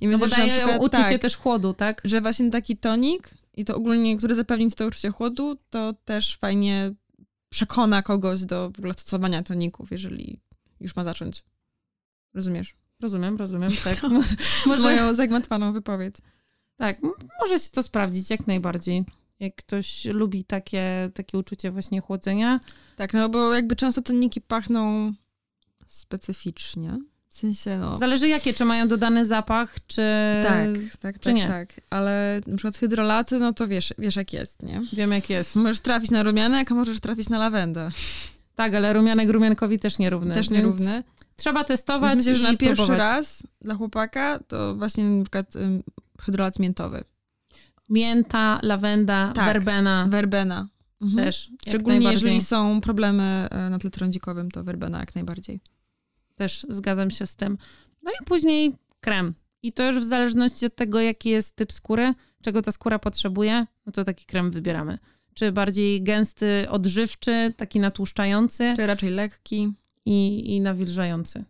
I 0.00 0.06
no 0.06 0.18
bo 0.18 0.26
myślę, 0.26 0.36
że 0.36 0.42
na 0.42 0.48
daje 0.48 0.58
przykład, 0.58 0.82
uczucie 0.82 1.12
tak, 1.12 1.20
też 1.20 1.36
chłodu, 1.36 1.74
tak? 1.74 2.00
że 2.04 2.20
właśnie 2.20 2.50
taki 2.50 2.76
tonik 2.76 3.30
i 3.54 3.64
to 3.64 3.76
ogólnie, 3.76 4.16
który 4.16 4.34
zapewni 4.34 4.70
to 4.70 4.86
uczucie 4.86 5.10
chłodu, 5.10 5.56
to 5.70 5.92
też 6.04 6.36
fajnie 6.36 6.94
przekona 7.48 8.02
kogoś 8.02 8.44
do 8.44 8.70
w 8.70 8.78
ogóle 8.78 8.94
stosowania 8.94 9.42
toników, 9.42 9.90
jeżeli 9.90 10.40
już 10.80 10.96
ma 10.96 11.04
zacząć. 11.04 11.44
Rozumiesz? 12.34 12.74
Rozumiem, 13.00 13.36
rozumiem, 13.36 13.72
tak. 13.84 13.96
To- 13.96 14.08
Może, 14.66 14.82
Moją 14.82 15.14
zagmatwaną 15.14 15.72
wypowiedź. 15.72 16.14
tak, 16.76 16.98
może 17.40 17.58
się 17.58 17.70
to 17.70 17.82
sprawdzić 17.82 18.30
jak 18.30 18.46
najbardziej. 18.46 19.04
Jak 19.40 19.54
ktoś 19.54 20.04
lubi 20.04 20.44
takie, 20.44 21.10
takie 21.14 21.38
uczucie 21.38 21.70
właśnie 21.70 22.00
chłodzenia. 22.00 22.60
Tak, 22.96 23.14
no 23.14 23.28
bo 23.28 23.54
jakby 23.54 23.76
często 23.76 24.02
toniki 24.02 24.40
pachną 24.40 25.12
specyficznie. 25.90 26.98
W 27.28 27.34
sensie, 27.34 27.78
no... 27.78 27.96
Zależy 27.96 28.28
jakie, 28.28 28.54
czy 28.54 28.64
mają 28.64 28.88
dodany 28.88 29.24
zapach, 29.24 29.74
czy... 29.86 30.02
Tak, 30.42 30.68
tak, 31.00 31.20
czy 31.20 31.24
tak, 31.24 31.34
nie? 31.34 31.46
tak. 31.46 31.80
Ale 31.90 32.40
na 32.46 32.56
przykład 32.56 32.76
hydrolaty, 32.76 33.38
no 33.38 33.52
to 33.52 33.68
wiesz, 33.68 33.94
wiesz 33.98 34.16
jak 34.16 34.32
jest, 34.32 34.62
nie? 34.62 34.82
Wiem 34.92 35.12
jak 35.12 35.30
jest. 35.30 35.56
Możesz 35.56 35.80
trafić 35.80 36.10
na 36.10 36.22
rumianek, 36.22 36.72
a 36.72 36.74
możesz 36.74 37.00
trafić 37.00 37.28
na 37.28 37.38
lawendę. 37.38 37.90
Tak, 38.54 38.74
ale 38.74 38.92
rumianek 38.92 39.30
rumiankowi 39.30 39.78
też 39.78 39.98
nierówny. 39.98 40.34
Też 40.34 40.50
nierówny. 40.50 41.02
Trzeba 41.36 41.64
testować 41.64 42.14
myślę, 42.14 42.34
że 42.34 42.42
na 42.42 42.56
pierwszy 42.56 42.76
próbować. 42.76 42.98
raz 42.98 43.42
dla 43.60 43.74
chłopaka 43.74 44.40
to 44.48 44.74
właśnie 44.74 45.04
na 45.04 45.22
przykład 45.24 45.56
ym, 45.56 45.82
hydrolat 46.20 46.58
miętowy. 46.58 47.04
Mięta, 47.90 48.60
lawenda, 48.62 49.32
Tak. 49.34 49.44
werbena 49.44 50.06
Werbena. 50.10 50.68
Mhm. 51.02 51.26
też. 51.26 51.50
Szczególnie 51.68 52.10
jeżeli 52.10 52.40
są 52.40 52.80
problemy 52.80 53.48
e, 53.50 53.70
na 53.70 53.78
tle 53.78 53.90
trądzikowym, 53.90 54.50
to 54.50 54.64
werbena 54.64 55.00
jak 55.00 55.14
najbardziej. 55.14 55.60
Też 56.40 56.66
zgadzam 56.68 57.10
się 57.10 57.26
z 57.26 57.36
tym. 57.36 57.58
No 58.02 58.10
i 58.10 58.24
później 58.24 58.72
krem. 59.00 59.34
I 59.62 59.72
to 59.72 59.86
już 59.92 59.98
w 59.98 60.08
zależności 60.08 60.66
od 60.66 60.74
tego, 60.74 61.00
jaki 61.00 61.28
jest 61.28 61.56
typ 61.56 61.72
skóry, 61.72 62.14
czego 62.42 62.62
ta 62.62 62.72
skóra 62.72 62.98
potrzebuje, 62.98 63.66
no 63.86 63.92
to 63.92 64.04
taki 64.04 64.26
krem 64.26 64.50
wybieramy. 64.50 64.98
Czy 65.34 65.52
bardziej 65.52 66.02
gęsty, 66.02 66.66
odżywczy, 66.70 67.54
taki 67.56 67.80
natłuszczający 67.80 68.72
Czy 68.76 68.86
raczej 68.86 69.10
lekki. 69.10 69.72
i, 70.04 70.54
i 70.56 70.60
nawilżający. 70.60 71.44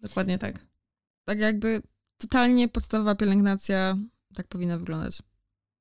Dokładnie 0.00 0.38
tak. 0.38 0.66
Tak 1.24 1.38
jakby 1.38 1.82
totalnie 2.18 2.68
podstawowa 2.68 3.14
pielęgnacja 3.14 3.98
tak 4.34 4.48
powinna 4.48 4.78
wyglądać. 4.78 5.18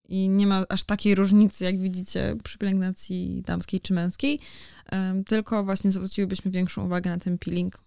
I 0.09 0.29
nie 0.29 0.47
ma 0.47 0.65
aż 0.69 0.83
takiej 0.83 1.15
różnicy, 1.15 1.63
jak 1.63 1.79
widzicie, 1.79 2.35
przy 2.43 2.57
pielęgnacji 2.57 3.41
damskiej 3.45 3.81
czy 3.81 3.93
męskiej. 3.93 4.39
Em, 4.85 5.23
tylko 5.23 5.63
właśnie 5.63 5.91
zwróciłybyśmy 5.91 6.51
większą 6.51 6.85
uwagę 6.85 7.09
na 7.09 7.17
ten 7.17 7.37
peeling, 7.37 7.79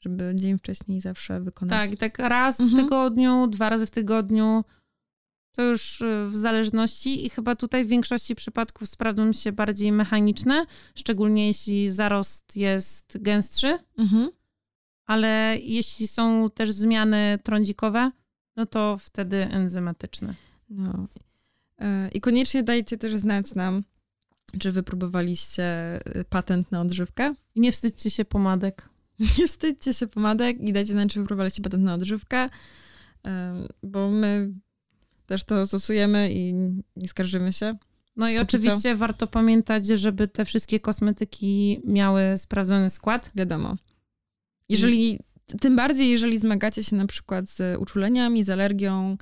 żeby 0.00 0.32
dzień 0.34 0.58
wcześniej 0.58 1.00
zawsze 1.00 1.40
wykonać. 1.40 1.90
Tak, 1.90 1.98
tak 1.98 2.18
raz 2.28 2.60
Mhm. 2.60 2.78
w 2.78 2.82
tygodniu, 2.84 3.46
dwa 3.46 3.68
razy 3.70 3.86
w 3.86 3.90
tygodniu. 3.90 4.64
To 5.56 5.62
już 5.62 6.00
y, 6.00 6.26
w 6.28 6.36
zależności 6.36 7.26
i 7.26 7.30
chyba 7.30 7.56
tutaj 7.56 7.84
w 7.84 7.88
większości 7.88 8.34
przypadków 8.34 8.88
sprawdzą 8.88 9.32
się 9.32 9.52
bardziej 9.52 9.92
mechaniczne, 9.92 10.66
szczególnie 10.94 11.46
jeśli 11.46 11.88
zarost 11.88 12.56
jest 12.56 13.18
gęstszy. 13.20 13.78
Mhm. 13.98 14.30
ale 15.06 15.56
jeśli 15.62 16.08
są 16.08 16.50
też 16.54 16.72
zmiany 16.72 17.38
trądzikowe, 17.42 18.10
no 18.56 18.66
to 18.66 18.96
wtedy 19.00 19.36
enzymatyczne. 19.36 20.34
No. 20.68 21.06
E, 21.78 22.08
I 22.08 22.20
koniecznie 22.20 22.62
dajcie 22.62 22.98
też 22.98 23.16
znać 23.16 23.54
nam, 23.54 23.84
czy 24.58 24.72
wypróbowaliście 24.72 25.64
e, 25.64 26.24
patent 26.24 26.72
na 26.72 26.80
odżywkę. 26.80 27.34
I 27.54 27.60
nie 27.60 27.72
wstydźcie 27.72 28.10
się 28.10 28.24
pomadek. 28.24 28.88
Nie 29.38 29.48
wstydźcie 29.48 29.94
się 29.94 30.06
pomadek 30.06 30.60
i 30.60 30.72
dajcie 30.72 30.92
znać, 30.92 31.12
czy 31.12 31.20
wypróbowaliście 31.20 31.62
patent 31.62 31.84
na 31.84 31.94
odżywkę, 31.94 32.48
bo 33.82 34.10
my 34.10 34.52
też 35.26 35.44
to 35.44 35.66
stosujemy 35.66 36.32
i 36.32 36.54
nie 36.96 37.08
skarżymy 37.08 37.52
się. 37.52 37.76
No 38.16 38.28
i 38.28 38.32
Póki 38.32 38.42
oczywiście 38.42 38.94
warto 38.94 39.26
pamiętać, 39.26 39.86
żeby 39.86 40.28
te 40.28 40.44
wszystkie 40.44 40.80
kosmetyki 40.80 41.80
miały 41.84 42.22
sprawdzony 42.36 42.90
skład. 42.90 43.30
Wiadomo. 43.34 43.76
Jeżeli, 44.68 45.18
tym 45.60 45.76
bardziej, 45.76 46.10
jeżeli 46.10 46.38
zmagacie 46.38 46.84
się 46.84 46.96
na 46.96 47.06
przykład 47.06 47.48
z 47.48 47.80
uczuleniami, 47.80 48.44
z 48.44 48.50
alergią, 48.50 49.16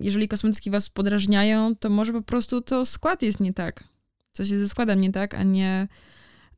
jeżeli 0.00 0.28
kosmetyki 0.28 0.70
was 0.70 0.88
podrażniają, 0.88 1.76
to 1.76 1.90
może 1.90 2.12
po 2.12 2.22
prostu 2.22 2.60
to 2.60 2.84
skład 2.84 3.22
jest 3.22 3.40
nie 3.40 3.52
tak. 3.52 3.84
Coś 4.32 4.50
jest 4.50 4.62
ze 4.62 4.68
składem 4.68 5.00
nie 5.00 5.12
tak, 5.12 5.34
a 5.34 5.42
nie 5.42 5.88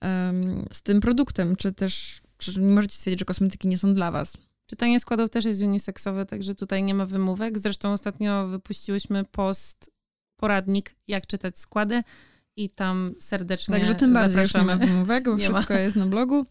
em, 0.00 0.66
z 0.72 0.82
tym 0.82 1.00
produktem, 1.00 1.56
czy 1.56 1.72
też 1.72 2.22
czy 2.52 2.60
nie 2.60 2.74
możecie 2.74 2.96
stwierdzić, 2.96 3.18
że 3.18 3.24
kosmetyki 3.24 3.68
nie 3.68 3.78
są 3.78 3.94
dla 3.94 4.10
was. 4.10 4.36
Czytanie 4.66 5.00
składów 5.00 5.30
też 5.30 5.44
jest 5.44 5.62
uniseksowe, 5.62 6.26
także 6.26 6.54
tutaj 6.54 6.82
nie 6.82 6.94
ma 6.94 7.06
wymówek. 7.06 7.58
Zresztą 7.58 7.92
ostatnio 7.92 8.48
wypuściłyśmy 8.48 9.24
post, 9.24 9.90
poradnik, 10.36 10.96
jak 11.08 11.26
czytać 11.26 11.58
składy 11.58 12.02
i 12.56 12.70
tam 12.70 13.14
serdecznie 13.20 13.74
Także 13.74 13.94
tym 13.94 14.12
bardziej 14.12 14.42
już 14.42 14.54
nie 14.54 14.60
zapraszamy. 14.60 14.80
ma 14.80 14.86
wymówek, 14.92 15.24
bo 15.24 15.36
Nie 15.36 15.48
ma. 15.48 15.54
wszystko 15.54 15.74
jest 15.74 15.96
na 15.96 16.06
blogu. 16.06 16.46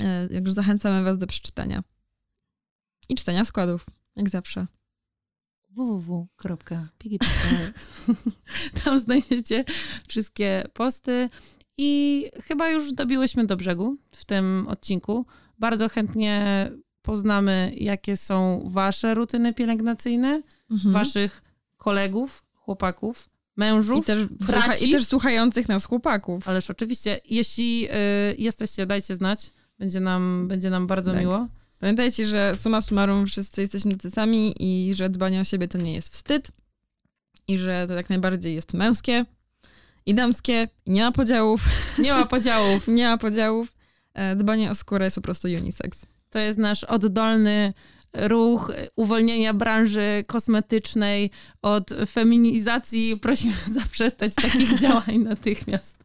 E, 0.00 0.28
Także 0.28 0.52
zachęcamy 0.52 1.04
was 1.04 1.18
do 1.18 1.26
przeczytania. 1.26 1.82
I 3.08 3.14
czytania 3.14 3.44
składów, 3.44 3.86
jak 4.16 4.28
zawsze. 4.28 4.66
www.piggy.pl 5.70 7.72
Tam 8.84 8.98
znajdziecie 8.98 9.64
wszystkie 10.08 10.64
posty 10.72 11.28
i 11.78 12.24
chyba 12.44 12.70
już 12.70 12.92
dobiłyśmy 12.92 13.46
do 13.46 13.56
brzegu 13.56 13.96
w 14.12 14.24
tym 14.24 14.66
odcinku. 14.68 15.26
Bardzo 15.58 15.88
chętnie 15.88 16.70
poznamy, 17.02 17.72
jakie 17.76 18.16
są 18.16 18.62
wasze 18.70 19.14
rutyny 19.14 19.54
pielęgnacyjne, 19.54 20.42
Mhm. 20.70 20.92
waszych 20.92 21.42
kolegów, 21.76 22.44
chłopaków, 22.54 23.28
mężów. 23.56 23.98
I 23.98 24.02
też, 24.02 24.26
braci. 24.26 24.88
I 24.88 24.92
też 24.92 25.06
słuchających 25.06 25.68
nas 25.68 25.84
chłopaków. 25.84 26.48
Ależ 26.48 26.70
oczywiście, 26.70 27.20
jeśli 27.24 27.88
y, 27.88 27.90
jesteście, 28.38 28.86
dajcie 28.86 29.14
znać. 29.14 29.50
Będzie 29.78 30.00
nam, 30.00 30.48
będzie 30.48 30.70
nam 30.70 30.86
bardzo 30.86 31.12
Tak. 31.12 31.20
miło. 31.20 31.48
Pamiętajcie, 31.78 32.26
że 32.26 32.56
suma 32.56 32.80
summarum 32.80 33.26
wszyscy 33.26 33.60
jesteśmy 33.60 33.92
tacy 33.92 34.10
sami 34.10 34.54
i 34.60 34.94
że 34.94 35.08
dbanie 35.08 35.40
o 35.40 35.44
siebie 35.44 35.68
to 35.68 35.78
nie 35.78 35.94
jest 35.94 36.12
wstyd 36.12 36.48
i 37.48 37.58
że 37.58 37.84
to 37.88 37.94
jak 37.94 38.08
najbardziej 38.10 38.54
jest 38.54 38.74
męskie 38.74 39.24
i 40.08 40.14
damskie. 40.14 40.68
Nie 40.86 41.02
ma 41.02 41.12
podziałów, 41.12 41.60
Nie 41.98 42.12
ma 42.12 42.26
podziałów. 42.26 42.88
nie 42.88 43.06
ma 43.08 43.18
podziałów. 43.18 43.74
Dbanie 44.36 44.70
o 44.70 44.74
skórę 44.74 45.04
jest 45.04 45.14
po 45.16 45.22
prostu 45.22 45.48
unisex. 45.48 46.06
To 46.30 46.38
jest 46.38 46.58
nasz 46.58 46.84
oddolny 46.84 47.72
ruch 48.14 48.72
uwolnienia 48.96 49.54
branży 49.54 50.24
kosmetycznej 50.26 51.30
od 51.62 51.90
feminizacji. 52.06 53.16
Prosimy 53.16 53.54
zaprzestać 53.80 54.34
takich 54.34 54.78
działań 54.80 55.18
natychmiast. 55.18 55.96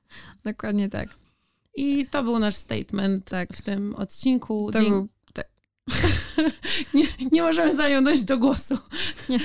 Dokładnie 0.46 0.90
tak. 0.90 1.10
I 1.76 2.06
to 2.12 2.24
był 2.24 2.40
nasz 2.40 2.56
statement 2.56 3.26
Tak. 3.30 3.54
w 3.54 3.62
tym 3.62 3.96
odcinku. 3.96 4.72
To 4.72 4.80
Dzie- 4.84 4.90
był 4.90 5.08
tak. 5.34 5.48
nie, 6.94 7.06
nie 7.32 7.42
możemy 7.42 7.76
za 7.76 7.90
nią 7.90 8.04
dojść 8.04 8.24
do 8.24 8.38
głosu. 8.38 8.78
Nie. 9.30 9.40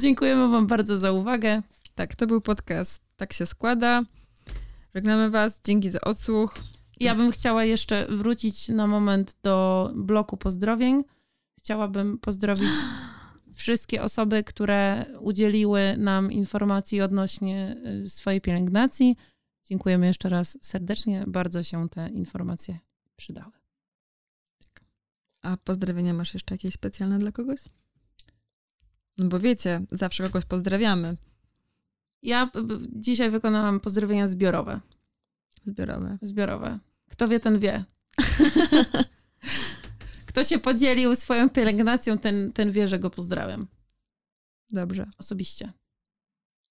Dziękujemy 0.00 0.48
wam 0.48 0.66
bardzo 0.66 0.98
za 1.00 1.12
uwagę. 1.12 1.62
Tak, 1.98 2.16
to 2.16 2.26
był 2.26 2.40
podcast 2.40 3.04
Tak 3.16 3.32
się 3.32 3.46
składa. 3.46 4.02
Żegnamy 4.94 5.30
was, 5.30 5.60
dzięki 5.64 5.90
za 5.90 6.00
odsłuch. 6.00 6.54
Ja 7.00 7.14
bym 7.14 7.30
chciała 7.30 7.64
jeszcze 7.64 8.06
wrócić 8.06 8.68
na 8.68 8.86
moment 8.86 9.36
do 9.42 9.90
bloku 9.94 10.36
pozdrowień. 10.36 11.04
Chciałabym 11.58 12.18
pozdrowić 12.18 12.70
wszystkie 13.54 14.02
osoby, 14.02 14.44
które 14.44 15.06
udzieliły 15.20 15.96
nam 15.96 16.32
informacji 16.32 17.00
odnośnie 17.00 17.76
y, 18.04 18.08
swojej 18.08 18.40
pielęgnacji. 18.40 19.16
Dziękujemy 19.64 20.06
jeszcze 20.06 20.28
raz 20.28 20.58
serdecznie. 20.62 21.24
Bardzo 21.26 21.62
się 21.62 21.88
te 21.88 22.08
informacje 22.08 22.78
przydały. 23.16 23.52
A 25.42 25.56
pozdrowienia 25.56 26.14
masz 26.14 26.34
jeszcze 26.34 26.54
jakieś 26.54 26.74
specjalne 26.74 27.18
dla 27.18 27.32
kogoś? 27.32 27.60
No 29.18 29.28
bo 29.28 29.40
wiecie, 29.40 29.80
zawsze 29.90 30.24
kogoś 30.24 30.44
pozdrawiamy. 30.44 31.16
Ja 32.22 32.50
dzisiaj 32.92 33.30
wykonałam 33.30 33.80
pozdrowienia 33.80 34.28
zbiorowe. 34.28 34.80
Zbiorowe. 35.66 36.18
Zbiorowe. 36.22 36.78
Kto 37.10 37.28
wie, 37.28 37.40
ten 37.40 37.58
wie. 37.58 37.84
Kto 40.26 40.44
się 40.44 40.58
podzielił 40.58 41.14
swoją 41.14 41.50
pielęgnacją, 41.50 42.18
ten, 42.18 42.52
ten 42.52 42.72
wie, 42.72 42.88
że 42.88 42.98
go 42.98 43.10
pozdrawiam. 43.10 43.66
Dobrze. 44.70 45.10
Osobiście. 45.18 45.72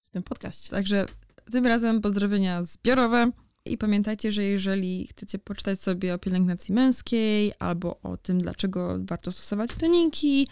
W 0.02 0.10
tym 0.10 0.22
podcaście. 0.22 0.70
Także 0.70 1.06
tym 1.52 1.66
razem 1.66 2.00
pozdrowienia 2.00 2.64
zbiorowe. 2.64 3.30
I 3.68 3.78
pamiętajcie, 3.78 4.32
że 4.32 4.44
jeżeli 4.44 5.06
chcecie 5.06 5.38
poczytać 5.38 5.80
sobie 5.80 6.14
o 6.14 6.18
pielęgnacji 6.18 6.74
męskiej 6.74 7.52
albo 7.58 7.98
o 8.02 8.16
tym, 8.16 8.38
dlaczego 8.38 8.98
warto 9.00 9.32
stosować 9.32 9.70
toniki, 9.80 10.48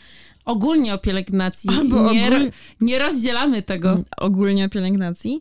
Ogólnie 0.47 0.95
o 0.95 0.99
pielęgnacji. 0.99 1.71
albo 1.79 2.13
nie, 2.13 2.27
ogól... 2.27 2.51
nie 2.81 2.99
rozdzielamy 2.99 3.63
tego. 3.63 4.03
ogólnie 4.17 4.65
o 4.65 4.69
pielęgnacji, 4.69 5.41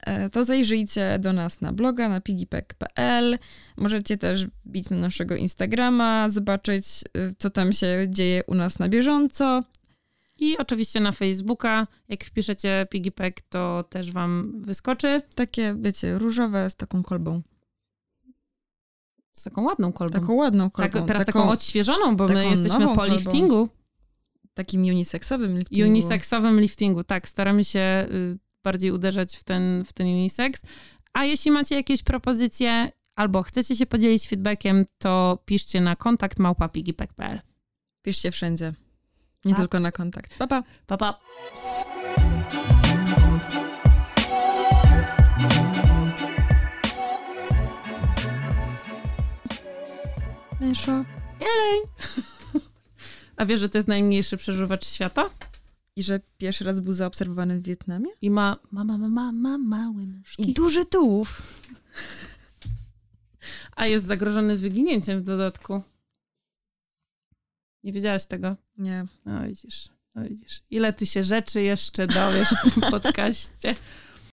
e, 0.00 0.30
to 0.30 0.44
zajrzyjcie 0.44 1.18
do 1.18 1.32
nas 1.32 1.60
na 1.60 1.72
bloga 1.72 2.08
na 2.08 2.20
piggypack.pl. 2.20 3.38
Możecie 3.76 4.18
też 4.18 4.46
wbić 4.46 4.90
na 4.90 4.96
naszego 4.96 5.36
Instagrama, 5.36 6.28
zobaczyć, 6.28 6.84
e, 7.14 7.32
co 7.38 7.50
tam 7.50 7.72
się 7.72 8.06
dzieje 8.08 8.42
u 8.46 8.54
nas 8.54 8.78
na 8.78 8.88
bieżąco. 8.88 9.62
I 10.38 10.58
oczywiście 10.58 11.00
na 11.00 11.12
Facebooka. 11.12 11.86
Jak 12.08 12.24
wpiszecie 12.24 12.86
Piggypack, 12.90 13.40
to 13.48 13.84
też 13.90 14.12
wam 14.12 14.52
wyskoczy. 14.62 15.22
Takie, 15.34 15.76
wiecie, 15.80 16.18
różowe 16.18 16.70
z 16.70 16.76
taką 16.76 17.02
kolbą. 17.02 17.42
Z 19.32 19.42
taką 19.42 19.62
ładną 19.62 19.92
kolbą. 19.92 20.20
Taką 20.20 20.34
ładną 20.34 20.70
tak, 20.70 20.92
kolbą. 20.92 21.06
teraz 21.06 21.26
taką, 21.26 21.50
odświeżoną, 21.50 22.16
bo 22.16 22.28
my 22.28 22.34
taką 22.34 22.50
jesteśmy 22.50 22.78
nową 22.78 22.94
po 22.94 23.00
kolbą. 23.00 23.16
liftingu. 23.16 23.68
Takim 24.54 24.82
uniseksowym 24.82 25.58
liftingu. 25.58 25.90
Uniseksowym 25.90 26.60
liftingu, 26.60 27.04
tak. 27.04 27.28
Staramy 27.28 27.64
się 27.64 28.06
y, 28.10 28.38
bardziej 28.64 28.90
uderzać 28.90 29.36
w 29.36 29.44
ten, 29.44 29.84
w 29.84 29.92
ten 29.92 30.06
unisex. 30.06 30.62
A 31.12 31.24
jeśli 31.24 31.50
macie 31.50 31.74
jakieś 31.74 32.02
propozycje 32.02 32.92
albo 33.14 33.42
chcecie 33.42 33.76
się 33.76 33.86
podzielić 33.86 34.28
feedbackiem, 34.28 34.84
to 34.98 35.38
piszcie 35.44 35.80
na 35.80 35.96
kontakt 35.96 36.38
małpa.piggypack.pl. 36.38 37.40
Piszcie 38.02 38.30
wszędzie. 38.30 38.72
Nie 39.44 39.54
Pa. 39.54 39.60
tylko 39.60 39.80
na 39.80 39.92
kontakt. 39.92 40.38
Pa, 40.38 40.46
pa. 40.46 40.62
Pa, 40.86 40.96
pa. 40.96 41.20
Myszo. 50.60 51.04
Jeleń! 51.40 51.82
A 53.36 53.46
wiesz, 53.46 53.60
że 53.60 53.68
to 53.68 53.78
jest 53.78 53.88
najmniejszy 53.88 54.36
przeżywacz 54.36 54.86
świata? 54.86 55.30
I 55.96 56.02
że 56.02 56.20
pierwszy 56.38 56.64
raz 56.64 56.80
był 56.80 56.92
zaobserwowany 56.92 57.60
w 57.60 57.62
Wietnamie? 57.62 58.10
I 58.22 58.30
ma, 58.30 58.56
ma, 58.70 58.84
ma, 58.84 58.98
ma, 58.98 59.08
ma, 59.08 59.32
ma 59.32 59.58
małe 59.58 60.06
nóżki. 60.06 60.50
I 60.50 60.54
duży 60.54 60.86
tułów. 60.86 61.38
A 63.76 63.86
jest 63.86 64.06
zagrożony 64.06 64.56
wyginięciem 64.56 65.20
w 65.20 65.24
dodatku. 65.24 65.82
Nie 67.86 67.92
wiedziałaś 67.92 68.26
tego? 68.26 68.56
Nie. 68.78 69.06
No 69.24 69.44
widzisz, 69.46 69.88
no 70.14 70.24
widzisz. 70.24 70.62
Ile 70.70 70.92
ty 70.92 71.06
się 71.06 71.24
rzeczy 71.24 71.62
jeszcze 71.62 72.06
dowiesz 72.06 72.48
w 72.48 72.74
tym 72.74 72.90
podcaście. 72.90 73.74